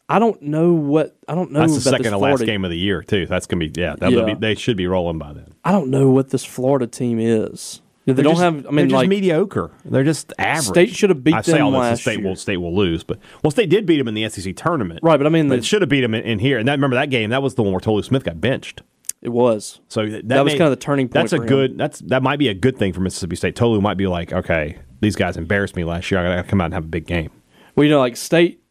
[0.08, 1.60] I don't know what I don't know.
[1.60, 3.26] That's the second to last game of the year too.
[3.26, 3.96] That's gonna be yeah.
[3.98, 4.24] That Yeah.
[4.24, 5.54] be, they should be rolling by then.
[5.64, 7.80] I don't know what this Florida team is.
[8.06, 8.66] They They're don't just- have.
[8.66, 9.70] I mean, just like mediocre.
[9.84, 10.64] They're just average.
[10.66, 12.28] State should have beat I say them all this, last State year.
[12.28, 15.16] will State will lose, but well, State did beat them in the SEC tournament, right,
[15.16, 16.56] but I mean, But the, it should have beat them in, in here.
[16.58, 17.30] And that remember that game?
[17.30, 18.82] That was the one where Tolu Smith got benched.
[19.22, 19.80] it was.
[19.88, 21.46] So that, That was kind of the turning point That's a him.
[21.46, 21.78] good.
[21.78, 23.56] That's that might be a good thing for Mississippi State.
[23.56, 26.20] Tolu might be like, okay, these guys embarrassed me last year.
[26.20, 27.30] I got to come out and have a big game.
[27.74, 28.62] Well, you know, like State,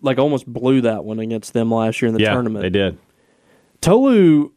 [0.00, 2.62] like almost blew that one against them last year in the yeah, tournament.
[2.64, 2.98] they did.
[3.80, 4.50] Tolu,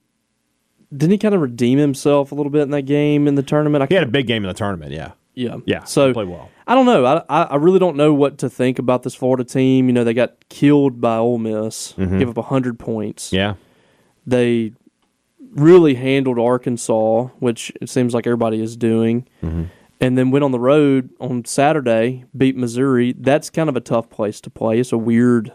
[0.91, 3.83] didn't he kind of redeem himself a little bit in that game in the tournament?
[3.83, 4.91] I He had a big game in the tournament.
[4.91, 5.83] Yeah, yeah, yeah.
[5.83, 6.49] So he played well.
[6.67, 7.05] I don't know.
[7.05, 9.87] I, I I really don't know what to think about this Florida team.
[9.87, 13.27] You know, they got killed by Ole Miss, give up hundred points.
[13.27, 13.35] Mm-hmm.
[13.35, 13.53] Yeah,
[14.25, 14.73] They
[15.53, 19.63] really handled Arkansas, which it seems like everybody is doing, Mm-hmm.
[20.01, 23.13] and then went on the road on Saturday, beat Missouri.
[23.17, 24.79] That's kind of a tough place to play.
[24.79, 25.53] It's a weird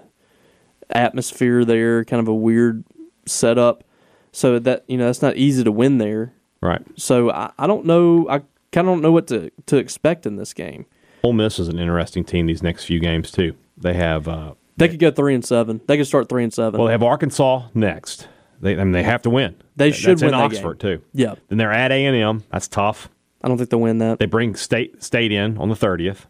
[0.89, 2.85] atmosphere there, kind of a weird
[3.27, 3.85] setup.
[4.33, 6.33] So that you know, that's not easy to win there.
[6.61, 6.83] right.
[6.97, 8.27] So I, I don't know.
[8.29, 8.39] I
[8.73, 10.87] kind of don't know what to to expect in this game.
[11.23, 13.55] Ole Miss is an interesting team these next few games too.
[13.77, 15.81] They have uh, They could go three and seven.
[15.87, 16.79] They could start three and seven.
[16.79, 18.29] well, they have Arkansas next.
[18.61, 19.57] They I mean they have to win.
[19.77, 21.03] They That- should that's win in Oxford too.
[21.13, 22.45] yeah, Then they're at A and M.
[22.53, 23.09] That's tough.
[23.43, 24.19] I don't think they'll win that.
[24.19, 26.27] They bring state state in on the thirtieth.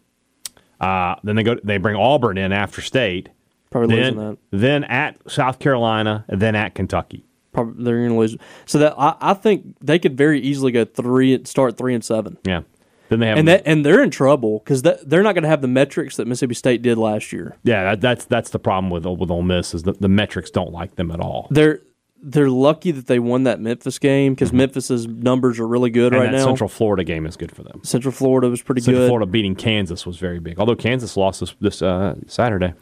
[0.79, 1.57] Uh, then they go.
[1.63, 3.29] They bring Auburn in after state.
[3.69, 4.37] Probably losing Then, that.
[4.51, 7.25] then at South Carolina, and then at Kentucky.
[7.53, 8.37] Probably they're going to lose.
[8.65, 12.37] So that I, I think they could very easily go three, start three and seven,
[12.45, 12.61] Yeah.
[13.09, 15.61] Then they have and that and they're in trouble because they're not going to have
[15.61, 17.57] the metrics that Mississippi State did last year.
[17.63, 17.83] yeah.
[17.83, 20.95] That, that's that's the problem with with Ole Miss is that the metrics don't like
[20.95, 21.47] them at all.
[21.51, 21.81] They're
[22.23, 26.21] they're lucky that they won that Memphis game because Memphis's numbers are really good Mm-hmm.
[26.21, 26.45] and right that now.
[26.51, 27.81] Central Florida game is good for them.
[27.83, 29.07] Central Florida was pretty Central good.
[29.09, 30.57] Florida beating Kansas was very big.
[30.57, 32.73] Although Kansas lost this, this uh, Saturday.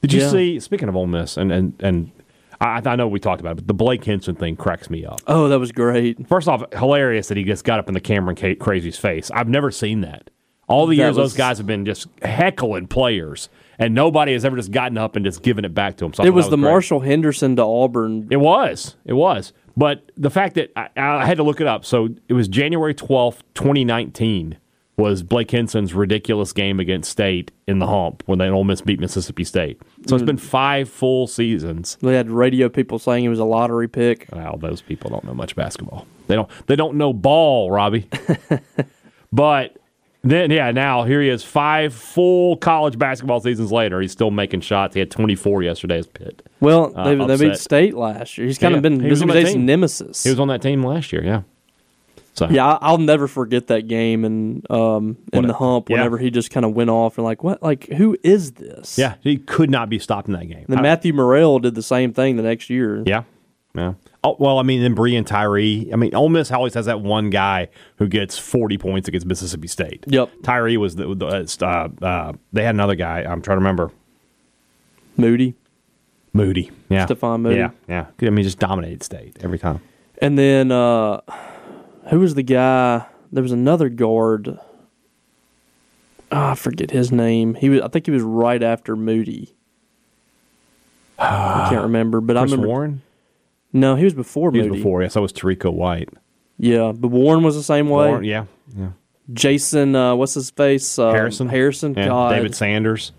[0.00, 0.30] Did you Yeah.
[0.30, 0.60] see?
[0.60, 2.12] Speaking of Ole Miss, and and and
[2.60, 5.20] I, I know we talked about it, but the Blake Hinson thing cracks me up.
[5.26, 6.26] Oh, that was great.
[6.28, 9.30] First off, hilarious that he just got up in the Cameron Ca- Crazy's face.
[9.32, 10.30] I've never seen that.
[10.68, 14.44] All the That years was- those guys have been just heckling players, and nobody has
[14.44, 16.12] ever just gotten up and just given it back to them.
[16.14, 16.70] So It thought was the great.
[16.70, 18.26] Marshall Henderson to Auburn.
[18.30, 18.96] It was.
[19.04, 19.52] It was.
[19.76, 21.84] But the fact that I, I had to look it up.
[21.84, 24.56] So it was January 12th, 2019
[24.96, 28.98] was Blake Hinson's ridiculous game against State in the hump when they Ole Miss beat
[28.98, 29.80] Mississippi State.
[30.06, 31.98] So it's been five full seasons.
[32.00, 34.26] They had radio people saying it was a lottery pick.
[34.32, 36.06] Well, those people don't know much basketball.
[36.28, 38.08] They don't they don't know ball, Robbie.
[39.32, 39.76] but
[40.22, 44.00] then yeah, now here he is five full college basketball seasons later.
[44.00, 44.94] He's still making shots.
[44.94, 46.42] He had 24 yesterday as Pitt.
[46.60, 47.58] Well, Uh, they, they beat.
[47.58, 48.46] State last year.
[48.46, 49.66] He's kind Yeah, of been he Mississippi State's team.
[49.66, 50.24] nemesis.
[50.24, 51.42] He was on that team last year, yeah.
[52.36, 55.96] So yeah, I'll never forget that game and um in the hump yeah.
[55.96, 58.98] whenever he just kind of went off and like what like who is this?
[58.98, 60.66] Yeah, he could not be stopped in that game.
[60.68, 63.02] Then I- Matthew Murrell did the same thing the next year.
[63.06, 63.22] yeah,
[63.74, 63.94] yeah.
[64.22, 65.88] Oh well, I mean, then Breein Tyree.
[65.92, 69.68] I mean, Ole Miss always has that one guy who gets forty points against Mississippi
[69.68, 70.04] State.
[70.06, 70.30] Yep.
[70.42, 71.14] Tyree was the.
[71.14, 73.20] the uh, uh, they had another guy.
[73.20, 73.92] I'm trying to remember.
[75.16, 75.54] Moody.
[76.32, 76.70] Moody.
[76.88, 77.06] Yeah.
[77.06, 77.56] Stefan Moody.
[77.56, 78.06] Yeah, yeah.
[78.20, 79.80] I mean, just dominated State every time.
[80.20, 81.20] And then uh
[82.08, 83.06] who was the guy?
[83.32, 84.58] There was another guard.
[86.32, 87.54] Ah, I forget his name.
[87.54, 89.54] He was I think he was right after Moody.
[91.18, 93.02] I can't remember, but I Chris remember Warren.
[93.72, 94.70] No, he was before He Moody.
[94.70, 95.02] was before.
[95.02, 96.08] Yes, that was Terrico White.
[96.58, 98.08] Yeah, but Warren was the same way.
[98.08, 98.90] Warren, yeah, yeah.
[99.32, 100.98] Jason, uh, what's his face?
[100.98, 101.48] Um, Harrison.
[101.48, 101.94] Harrison.
[101.94, 102.06] yeah.
[102.06, 102.30] God.
[102.34, 103.12] David Sanders.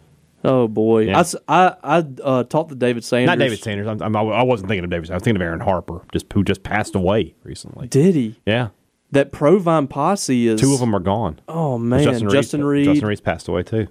[0.44, 1.24] Oh boy, Yeah.
[1.48, 3.28] I I, I, uh, talked to David Sanders.
[3.28, 3.88] Not David Sanders.
[3.88, 5.08] I'm, I'm, I wasn't thinking of David.
[5.08, 5.12] Sanders.
[5.12, 7.88] I was thinking of Aaron Harper, just who just passed away recently.
[7.88, 8.40] Did he?
[8.46, 8.70] Yeah,
[9.12, 11.40] That Provine posse is two of them are gone.
[11.48, 12.86] Oh man, Justin, Justin, Reed.
[12.86, 13.88] Justin Reed's passed away too.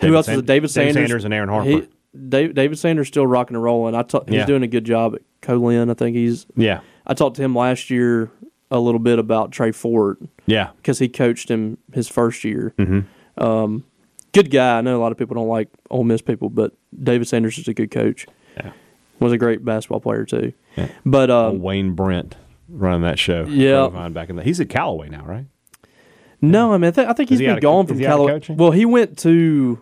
[0.00, 0.46] Who else was San- it?
[0.46, 1.24] David Sanders.
[1.24, 1.68] and Aaron Harper.
[1.70, 1.88] He,
[2.28, 3.94] David, David Sanders still rocking and rolling.
[3.94, 4.46] I ta- he's Yeah.
[4.46, 5.88] doing a good job at Colin.
[5.90, 6.46] I think he's.
[6.54, 8.30] yeah, I talked to him last year
[8.70, 10.18] a little bit about Trey Ford.
[10.44, 12.74] yeah, because he coached him his first year.
[12.78, 13.42] Mm-hmm.
[13.42, 13.84] Um,
[14.36, 14.78] good guy.
[14.78, 16.72] I know a lot of people don't like Ole Miss people, but
[17.02, 18.26] David Sanders is a good coach.
[18.56, 18.72] yeah.
[19.18, 20.52] Was a great basketball player too.
[20.76, 20.88] Yeah.
[21.06, 22.36] But Oh, um, Wayne Brent
[22.68, 23.44] running that show.
[23.46, 23.88] Yeah.
[24.10, 25.46] Back in the, he's at Callaway now, right?
[26.42, 28.04] no, I mean I, th- I think he's he been out of- gone from he
[28.06, 28.40] out of California.
[28.40, 28.56] coaching?
[28.58, 29.80] Well, he went to.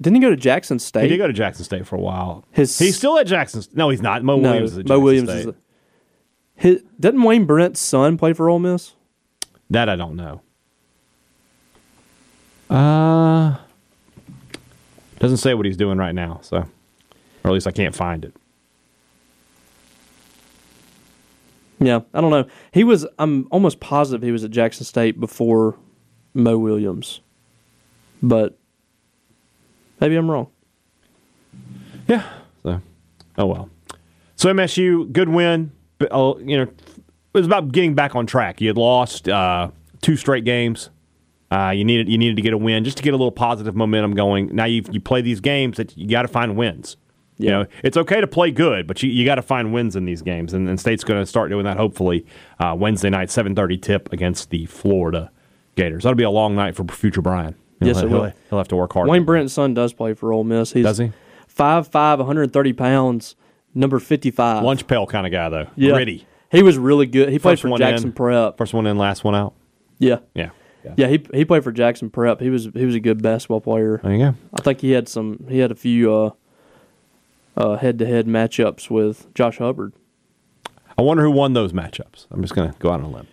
[0.00, 1.02] Didn't he go to Jackson State?
[1.02, 2.44] He did go to Jackson State for a while.
[2.50, 3.62] His- he's still at Jackson.
[3.74, 4.24] No, he's not.
[4.24, 5.38] Mo no, Williams is at Mo Jackson Williams State.
[5.40, 5.46] is.
[5.46, 5.54] A,
[6.54, 8.94] his, doesn't Wayne Brent's son play for Ole Miss?
[9.70, 10.40] that I don't know.
[12.70, 13.56] Uh,
[15.22, 16.40] doesn't say what he's doing right now.
[16.42, 16.66] So, or
[17.44, 18.34] at least I can't find it.
[21.78, 22.46] Yeah, I don't know.
[22.72, 23.06] He was.
[23.18, 25.76] I'm almost positive he was at Jackson State before
[26.34, 27.20] Mo Williams,
[28.22, 28.58] but
[30.00, 30.48] maybe I'm wrong.
[32.08, 32.28] Yeah.
[32.64, 32.80] So,
[33.38, 33.70] oh well.
[34.36, 35.70] So MSU, good win.
[35.98, 36.72] But, uh, you know, it
[37.32, 38.60] was about getting back on track.
[38.60, 40.90] You had lost uh, two straight games.
[41.52, 43.76] Uh, you needed you needed to get a win just to get a little positive
[43.76, 44.54] momentum going.
[44.54, 46.96] Now you you play these games that you got to find wins.
[47.38, 50.04] You know, it's okay to play good, but you, you got to find wins in
[50.04, 52.24] these games, and, and State's going to start doing that hopefully
[52.60, 55.30] uh, Wednesday night, seven thirty tip against the Florida
[55.74, 56.04] Gators.
[56.04, 57.56] That'll be a long night for future Brian.
[57.80, 58.32] He'll, Yes, it he'll, will.
[58.48, 59.08] He'll have to work hard.
[59.08, 60.72] Wayne Brenton's son does play for Ole Miss.
[60.72, 61.10] He's Does he?
[61.52, 63.34] 5'5", 130 pounds,
[63.74, 64.62] number 55.
[64.62, 65.66] Lunch pail kind of guy though.
[65.76, 65.92] yeah.
[65.92, 66.26] Gritty.
[66.50, 67.30] He was really good.
[67.30, 68.56] He played for Jackson in, Prep.
[68.56, 69.54] First one in, last one out.
[69.98, 70.18] Yeah.
[70.34, 70.50] Yeah.
[70.96, 72.40] Yeah, he he played for Jackson Prep.
[72.40, 74.00] He was he was a good basketball player.
[74.02, 74.34] There you go.
[74.54, 76.30] I think he had some he had a few uh
[77.56, 79.92] uh head to head matchups with Josh Hubbard.
[80.98, 82.26] I wonder who won those matchups.
[82.30, 83.26] I'm just going to go out on a limb.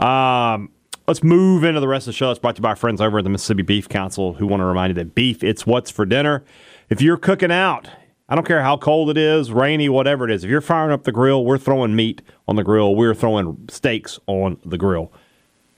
[0.00, 0.70] Um,
[1.06, 2.30] let's move into the rest of the show.
[2.30, 4.60] It's brought to you by our friends over at the Mississippi Beef Council who want
[4.60, 6.44] to remind you that beef, it's what's for dinner.
[6.88, 7.88] If you're cooking out,
[8.28, 11.04] I don't care how cold it is, rainy, whatever it is, if you're firing up
[11.04, 15.12] the grill, we're throwing meat on the grill, we're throwing steaks on the grill.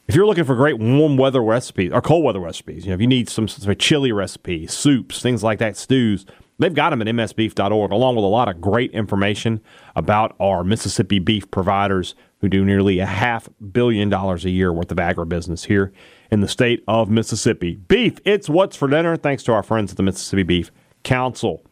[0.09, 3.01] If you're looking for great warm weather recipes or cold weather recipes, you know, if
[3.01, 6.25] you need some sort of chili recipes, soups, things like that, stews,
[6.61, 9.61] they've got them at msbeef.org, along with a lot of great information
[9.97, 14.92] about our Mississippi beef providers who do nearly a half billion dollars a year worth
[14.92, 15.92] of agribusiness here
[16.31, 17.75] in the state of Mississippi.
[17.75, 20.71] Beef, it's what's for dinner, thanks to our friends at the Mississippi Beef
[21.03, 21.64] Council.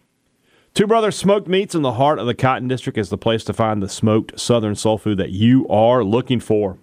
[0.74, 3.52] Two Brothers Smoked Meats in the heart of the Cotton District is the place to
[3.52, 6.78] find the smoked Southern soul food that you are looking for.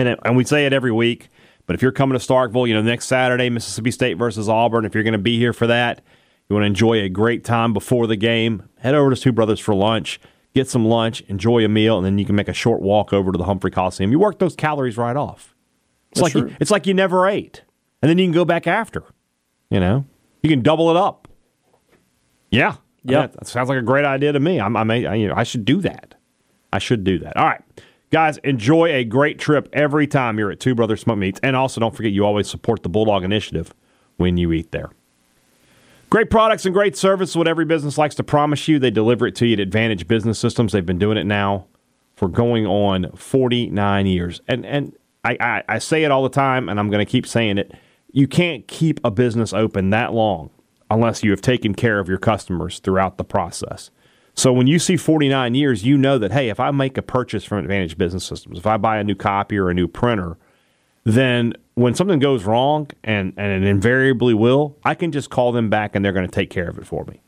[0.00, 1.28] And, it, and we say it every week,
[1.66, 4.94] but if you're coming to Starkville, you know, next Saturday, Mississippi State versus Auburn, if
[4.94, 6.00] you're going to be here for that,
[6.48, 9.60] you want to enjoy a great time before the game, head over to Two Brothers
[9.60, 10.18] for lunch,
[10.54, 13.30] get some lunch, enjoy a meal, and then you can make a short walk over
[13.30, 14.10] to the Humphrey Coliseum.
[14.10, 15.54] You work those calories right off.
[16.12, 17.62] It's That's like you, it's like you never ate,
[18.00, 19.04] and then you can go back after.
[19.68, 20.06] You know,
[20.42, 21.28] you can double it up.
[22.50, 23.26] Yeah, Yeah.
[23.28, 24.58] that sounds like a great idea to me.
[24.60, 26.14] I'm, I may, I, you know, I should do that.
[26.72, 27.36] I should do that.
[27.36, 27.60] All right,
[28.10, 31.80] guys, enjoy a great trip every time you're at Two Brothers Smoke Meats, and also
[31.80, 33.72] don't forget you always support the Bulldog Initiative
[34.16, 34.90] when you eat there.
[36.10, 37.36] Great products and great service.
[37.36, 40.38] What every business likes to promise you, they deliver it to you at Advantage Business
[40.38, 40.72] Systems.
[40.72, 41.66] They've been doing it now
[42.16, 44.92] for going on 49 years, and and
[45.24, 47.72] I, I, I say it all the time, and I'm going to keep saying it.
[48.12, 50.50] You can't keep a business open that long
[50.90, 53.92] unless you have taken care of your customers throughout the process.
[54.40, 57.44] So when you see 49 years, you know that hey, if I make a purchase
[57.44, 60.38] from Advantage Business Systems, if I buy a new copy or a new printer,
[61.04, 65.68] then when something goes wrong, and, and it invariably will, I can just call them
[65.68, 67.20] back and they're going to take care of it for me.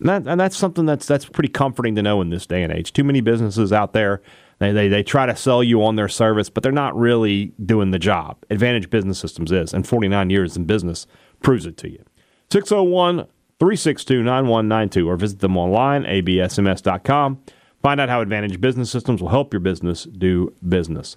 [0.00, 2.70] And, that, and that's something that's that's pretty comforting to know in this day and
[2.70, 2.92] age.
[2.92, 4.20] Too many businesses out there,
[4.58, 7.92] they, they, they try to sell you on their service, but they're not really doing
[7.92, 8.44] the job.
[8.50, 11.06] Advantage Business Systems is, and 49 years in business
[11.40, 12.04] proves it to you.
[12.50, 13.26] 601
[13.60, 17.40] 362 9192 or visit them online, absms.com.
[17.82, 21.16] Find out how Advantage Business Systems will help your business do business.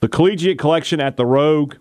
[0.00, 1.76] The Collegiate Collection at the Rogue.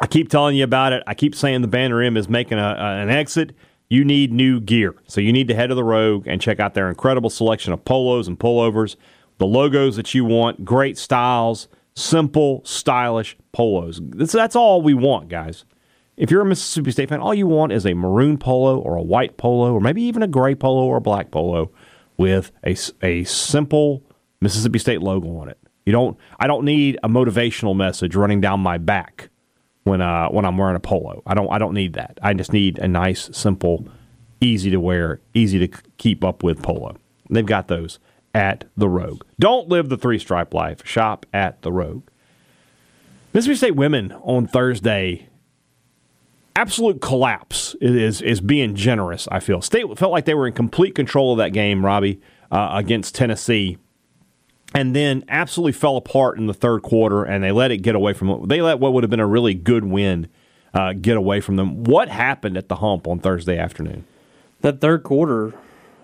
[0.00, 1.02] I keep telling you about it.
[1.06, 3.54] I keep saying the Banner M is making a, a- an exit.
[3.90, 4.94] You need new gear.
[5.06, 7.84] So you need to head to the Rogue and check out their incredible selection of
[7.84, 8.96] polos and pullovers,
[9.38, 14.00] the logos that you want, great styles, simple, stylish polos.
[14.02, 15.64] That's, that's all we want, guys.
[16.18, 19.02] If you're a Mississippi State fan, all you want is a maroon polo or a
[19.02, 21.70] white polo or maybe even a gray polo or a black polo
[22.16, 24.02] with a, a simple
[24.40, 25.58] Mississippi State logo on it.
[25.86, 29.30] You don't I don't need a motivational message running down my back
[29.84, 31.22] when uh when I'm wearing a polo.
[31.24, 32.18] I don't I don't need that.
[32.20, 33.86] I just need a nice simple
[34.40, 36.96] easy to wear, easy to keep up with polo.
[37.30, 38.00] They've got those
[38.34, 39.22] at the Rogue.
[39.38, 40.84] Don't live the three stripe life.
[40.84, 42.08] Shop at the Rogue.
[43.32, 45.28] Mississippi State women on Thursday
[46.58, 49.28] absolute collapse is is being generous.
[49.30, 52.70] I feel State felt like they were in complete control of that game, Robbie, uh,
[52.72, 53.78] against Tennessee,
[54.74, 58.12] and then absolutely fell apart in the third quarter, and they let it get away
[58.12, 60.28] from they let what would have been a really good win
[60.74, 61.84] uh, get away from them.
[61.84, 64.04] What happened at the hump on Thursday afternoon?
[64.60, 65.54] That third quarter,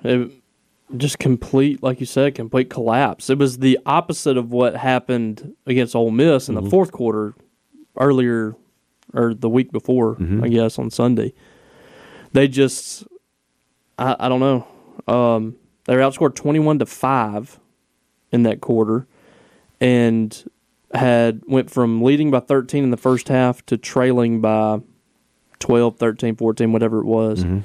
[0.04, 0.30] it,
[0.96, 3.28] just complete, like you said, complete collapse.
[3.28, 7.34] It was the opposite of what happened against Ole Miss in the fourth quarter
[7.98, 8.54] earlier,
[9.14, 10.44] or the week before, mm-hmm.
[10.44, 11.32] I guess, on Sunday.
[12.32, 13.04] They just,
[13.98, 14.66] I, I don't know.
[15.06, 17.60] Um, they were outscored 21 to 5
[18.32, 19.06] in that quarter
[19.80, 20.44] and
[20.92, 24.80] had went from leading by 13 in the first half to trailing by
[25.60, 27.44] 12, 13, 14, whatever it was.
[27.44, 27.60] Mm-hmm.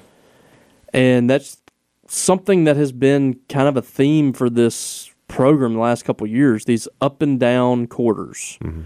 [0.93, 1.61] And that's
[2.07, 6.31] something that has been kind of a theme for this program the last couple of
[6.31, 8.57] years, these up and down quarters.
[8.61, 8.81] Mm-hmm.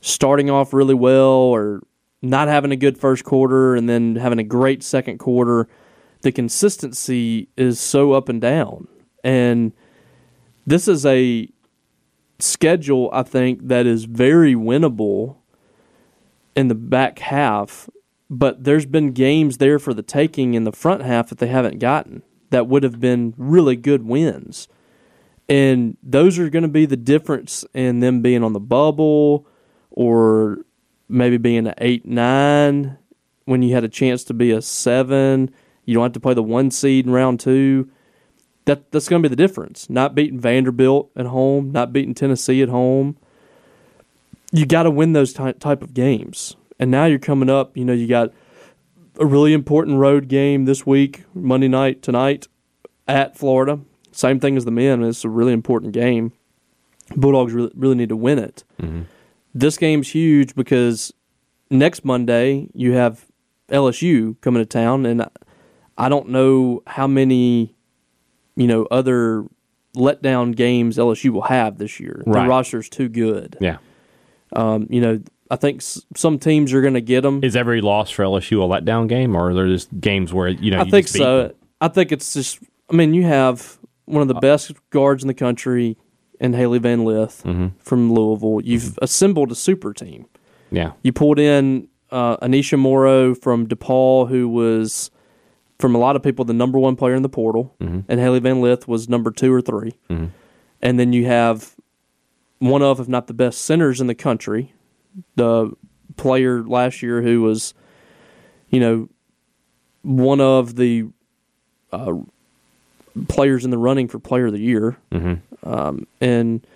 [0.00, 1.82] Starting off really well or
[2.24, 5.68] not having a good first quarter and then having a great second quarter,
[6.22, 8.88] the consistency is so up and down.
[9.22, 9.72] And
[10.66, 11.48] this is a
[12.38, 15.36] schedule, I think, that is very winnable
[16.56, 17.88] in the back half,
[18.30, 21.78] but there's been games there for the taking in the front half that they haven't
[21.78, 24.68] gotten that would have been really good wins.
[25.48, 29.46] And those are going to be the difference in them being on the bubble
[29.90, 30.64] or
[31.14, 32.98] maybe being an 8 9
[33.44, 35.50] when you had a chance to be a 7.
[35.84, 37.90] You don't have to play the one seed in round two.
[38.64, 39.90] That that's going to be the difference.
[39.90, 43.18] Not beating Vanderbilt at home, not beating Tennessee at home.
[44.52, 46.56] You got to win those ty- type of games.
[46.78, 47.76] And now you're coming up.
[47.76, 48.32] You know, you got
[49.18, 52.48] a really important road game this week, Monday night tonight
[53.06, 53.80] at Florida.
[54.12, 55.02] Same thing as the men.
[55.02, 56.32] It's a really important game.
[57.16, 58.64] Bulldogs really, really need to win it.
[58.80, 59.02] Mm-hmm.
[59.54, 61.12] This game's huge because
[61.70, 63.24] next Monday you have
[63.68, 65.26] LSU coming to town, and
[65.96, 67.74] I don't know how many,
[68.56, 69.44] you know, other
[69.96, 72.22] letdown games LSU will have this year.
[72.26, 72.42] Right.
[72.42, 73.56] The roster's too good.
[73.60, 73.78] Yeah.
[74.54, 77.42] Um, you know, I think s- some teams are going to get them.
[77.44, 80.70] Is every loss for LSU a letdown game, or are there just games where you
[80.70, 80.80] know?
[80.80, 81.42] I you think so.
[81.48, 81.52] them?
[81.80, 82.58] I think it's just.
[82.90, 85.96] I mean, you have one of the best guards in the country,
[86.40, 87.66] and Hailey Van Lith Mm-hmm.
[87.78, 88.60] from Louisville.
[88.62, 90.26] You've assembled a super team.
[90.70, 90.92] Yeah.
[91.02, 95.10] You pulled in uh, Aneesah Morrow from DePaul, who was,
[95.78, 98.60] from a lot of people, the number one player in the portal, and Hailey Van
[98.60, 99.92] Lith was number two or 3
[100.82, 101.74] And then you have
[102.58, 104.72] one of, if not the best centers in the country,
[105.36, 105.72] the
[106.16, 107.74] player last year who was,
[108.70, 109.08] you know,
[110.02, 111.06] one of the
[111.92, 112.14] uh,
[113.28, 114.96] players in the running for Player of the Year.
[115.64, 116.66] Um, and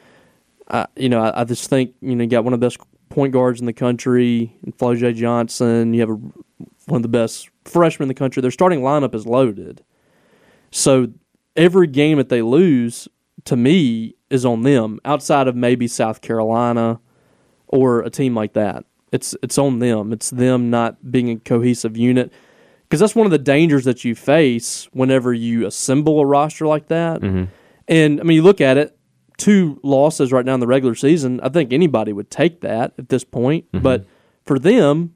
[0.68, 2.78] I, you know, I, I just think you know you got one of the best
[3.08, 5.12] point guards in the country, and J.
[5.12, 5.94] Johnson.
[5.94, 6.14] You have a,
[6.86, 8.40] one of the best freshmen in the country.
[8.40, 9.82] Their starting lineup is loaded,
[10.70, 11.08] so
[11.56, 13.08] every game that they lose,
[13.44, 15.00] to me, is on them.
[15.04, 17.00] Outside of maybe South Carolina
[17.66, 20.12] or a team like that, it's it's on them.
[20.12, 22.32] It's them not being a cohesive unit.
[22.82, 26.88] Because that's one of the dangers that you face whenever you assemble a roster like
[26.88, 27.20] that.
[27.88, 28.96] And I mean, you look at it,
[29.38, 31.40] two losses right now in the regular season.
[31.40, 33.66] I think anybody would take that at this point.
[33.72, 34.06] But
[34.44, 35.14] for them,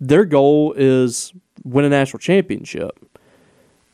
[0.00, 1.32] their goal is
[1.64, 2.98] win a national championship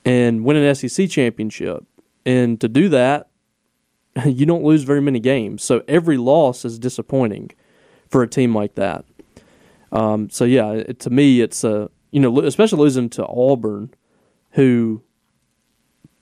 [0.05, 1.85] and win an SEC championship.
[2.27, 3.31] And to do that,
[4.27, 5.63] you don't lose very many games.
[5.63, 7.51] So every loss is disappointing
[8.09, 9.05] for a team like that.
[9.93, 13.93] Um, so yeah, it, to me, it's a you know, especially losing to Auburn,
[14.53, 15.03] who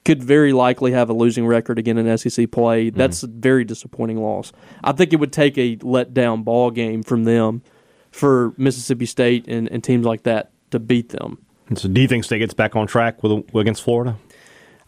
[0.05, 2.91] could very likely have a losing record again in SEC play.
[2.91, 4.53] That's a very disappointing loss.
[4.83, 7.63] I think it would take a letdown ball game from them
[8.11, 11.39] for Mississippi State and, and teams like that to beat them.
[11.69, 14.17] And so, do you think State gets back on track with against Florida?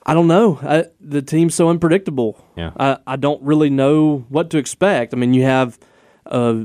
[0.06, 0.58] I don't know.
[0.62, 2.44] I, the team's so unpredictable.
[2.56, 2.72] Yeah.
[2.78, 5.14] I, I don't really know what to expect.
[5.14, 5.78] I mean, you have
[6.26, 6.64] uh,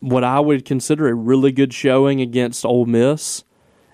[0.00, 3.42] what I would consider a really good showing against Ole Miss,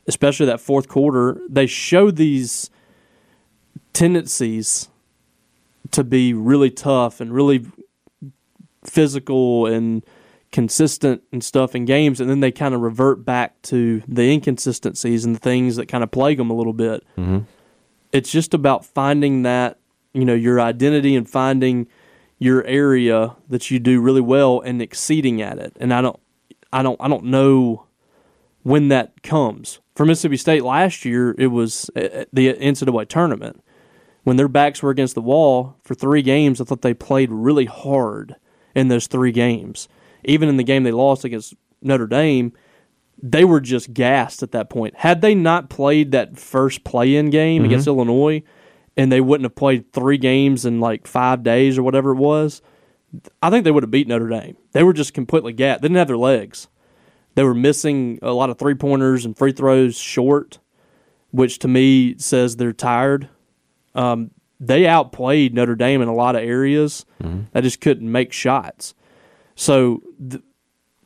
[0.06, 1.40] especially that fourth quarter.
[1.48, 2.68] They show these
[3.94, 4.88] tendencies
[5.92, 7.64] to be really tough and really
[8.84, 10.04] physical and
[10.52, 15.24] consistent and stuff in games, and then they kind of revert back to the inconsistencies
[15.24, 17.02] and the things that kind of plague them a little bit.
[18.12, 19.78] It's just about finding that
[20.12, 21.88] you know your identity and finding
[22.38, 25.76] your area that you do really well and exceeding at it.
[25.80, 26.20] And i don't
[26.72, 27.86] i don't i don't know
[28.62, 29.80] when that comes.
[29.94, 33.62] For mississippi state last year it was uh, the ncaa tournament
[34.24, 37.66] when their backs were against the wall for three games i thought they played really
[37.66, 38.36] hard
[38.74, 39.88] in those three games
[40.24, 42.52] even in the game they lost against notre dame
[43.22, 44.96] they were just gassed at that point.
[44.96, 47.66] Had they not played that first play-in game mm-hmm.
[47.66, 48.42] against Illinois,
[48.96, 52.62] and they wouldn't have played three games in like five days or whatever it was,
[53.42, 54.56] I think they would have beat Notre Dame.
[54.72, 55.82] They were just completely gassed.
[55.82, 56.68] They didn't have their legs.
[57.34, 60.58] They were missing a lot of three pointers and free throws short,
[61.30, 63.28] which to me says they're tired.
[63.94, 64.30] Um,
[64.60, 67.04] they outplayed Notre Dame in a lot of areas.
[67.52, 68.94] They just couldn't make shots.
[69.56, 70.42] So th-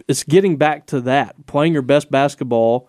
[0.07, 2.89] it's getting back to that, playing your best basketball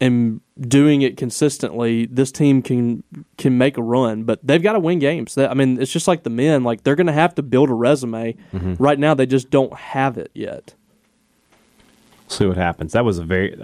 [0.00, 2.06] and doing it consistently.
[2.06, 3.02] This team can
[3.38, 5.34] can make a run, but they've got to win games.
[5.34, 7.70] That- I mean, it's just like the men; like they're going to have to build
[7.70, 8.36] a resume.
[8.78, 10.74] Right now, they just don't have it yet.
[12.28, 12.92] See what happens.
[12.92, 13.60] That was a very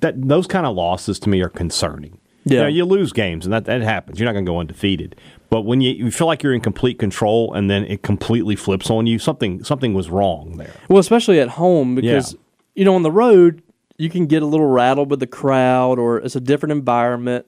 [0.00, 2.18] that those kind of losses to me are concerning.
[2.44, 2.62] You, Yeah.
[2.62, 4.18] know, you lose games, and that, that happens.
[4.18, 5.16] You're not going to go undefeated.
[5.50, 8.90] But when you, you feel like you're in complete control, and then it completely flips
[8.90, 10.72] on you, something something was wrong there.
[10.88, 12.38] Well, especially at home because Yeah.
[12.76, 13.62] you know on the road
[13.96, 17.46] you can get a little rattled with the crowd or it's a different environment.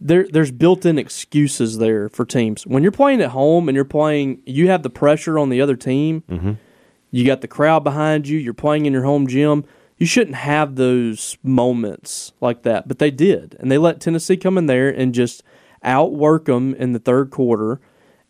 [0.00, 2.66] there there's built-in excuses there for teams.
[2.66, 5.74] When you're playing at home and you're playing, you have the pressure on the other
[5.76, 6.22] team.
[6.30, 6.52] Mm-hmm.
[7.10, 8.38] You got the crowd behind you.
[8.38, 9.64] You're playing in your home gym.
[9.98, 14.56] You shouldn't have those moments like that, but they did, and they let Tennessee come
[14.56, 15.42] in there and just
[15.82, 17.80] outwork them in the third quarter,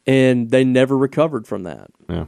[0.07, 1.91] and they never recovered from that.
[2.09, 2.27] Yeah.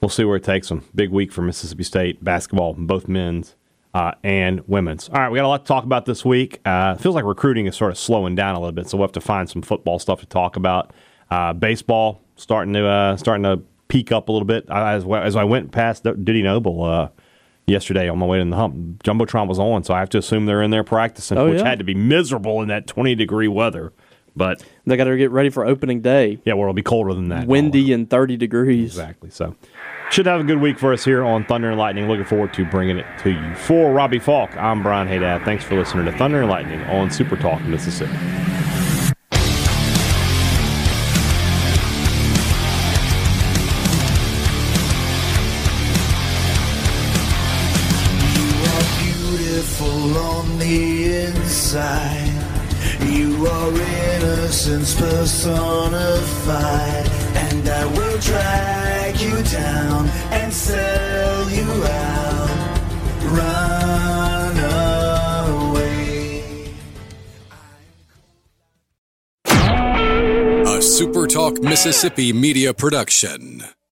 [0.00, 0.84] We'll see where it takes them.
[0.94, 3.56] Big week for Mississippi State basketball, both men's
[3.94, 5.08] uh, and women's.
[5.08, 6.60] All right, we got a lot to talk about this week.
[6.64, 9.12] Uh, feels like recruiting is sort of slowing down a little bit, so we'll have
[9.12, 10.92] to find some football stuff to talk about.
[11.30, 14.64] Uh, baseball starting to uh, starting to peak up a little bit.
[14.70, 17.08] As, as I went past Dudy Noble uh,
[17.66, 20.46] yesterday on my way to the hump, jumbotron was on, so I have to assume
[20.46, 21.68] they're in there practicing, Oh, which yeah.
[21.68, 23.92] had to be miserable in that twenty degree weather.
[24.34, 26.38] But They got to get ready for opening day.
[26.46, 27.46] yeah, well, it'll be colder than that.
[27.46, 28.86] Windy and 30 degrees.
[28.92, 29.28] Exactly.
[29.28, 29.54] So,
[30.10, 32.08] should have a good week for us here on Thunder and Lightning.
[32.08, 33.54] Looking forward to bringing it to you.
[33.56, 35.42] For Robbie Faulk, I'm Brian Hadad.
[35.44, 38.16] Thanks for listening to Thunder and Lightning on Super Talk Mississippi.
[54.82, 57.06] Innocence personified.
[57.36, 62.50] And I will drag you down and sell you out.
[63.24, 64.58] Run
[65.70, 66.74] away.
[69.46, 73.62] A SuperTalk Mississippi media production.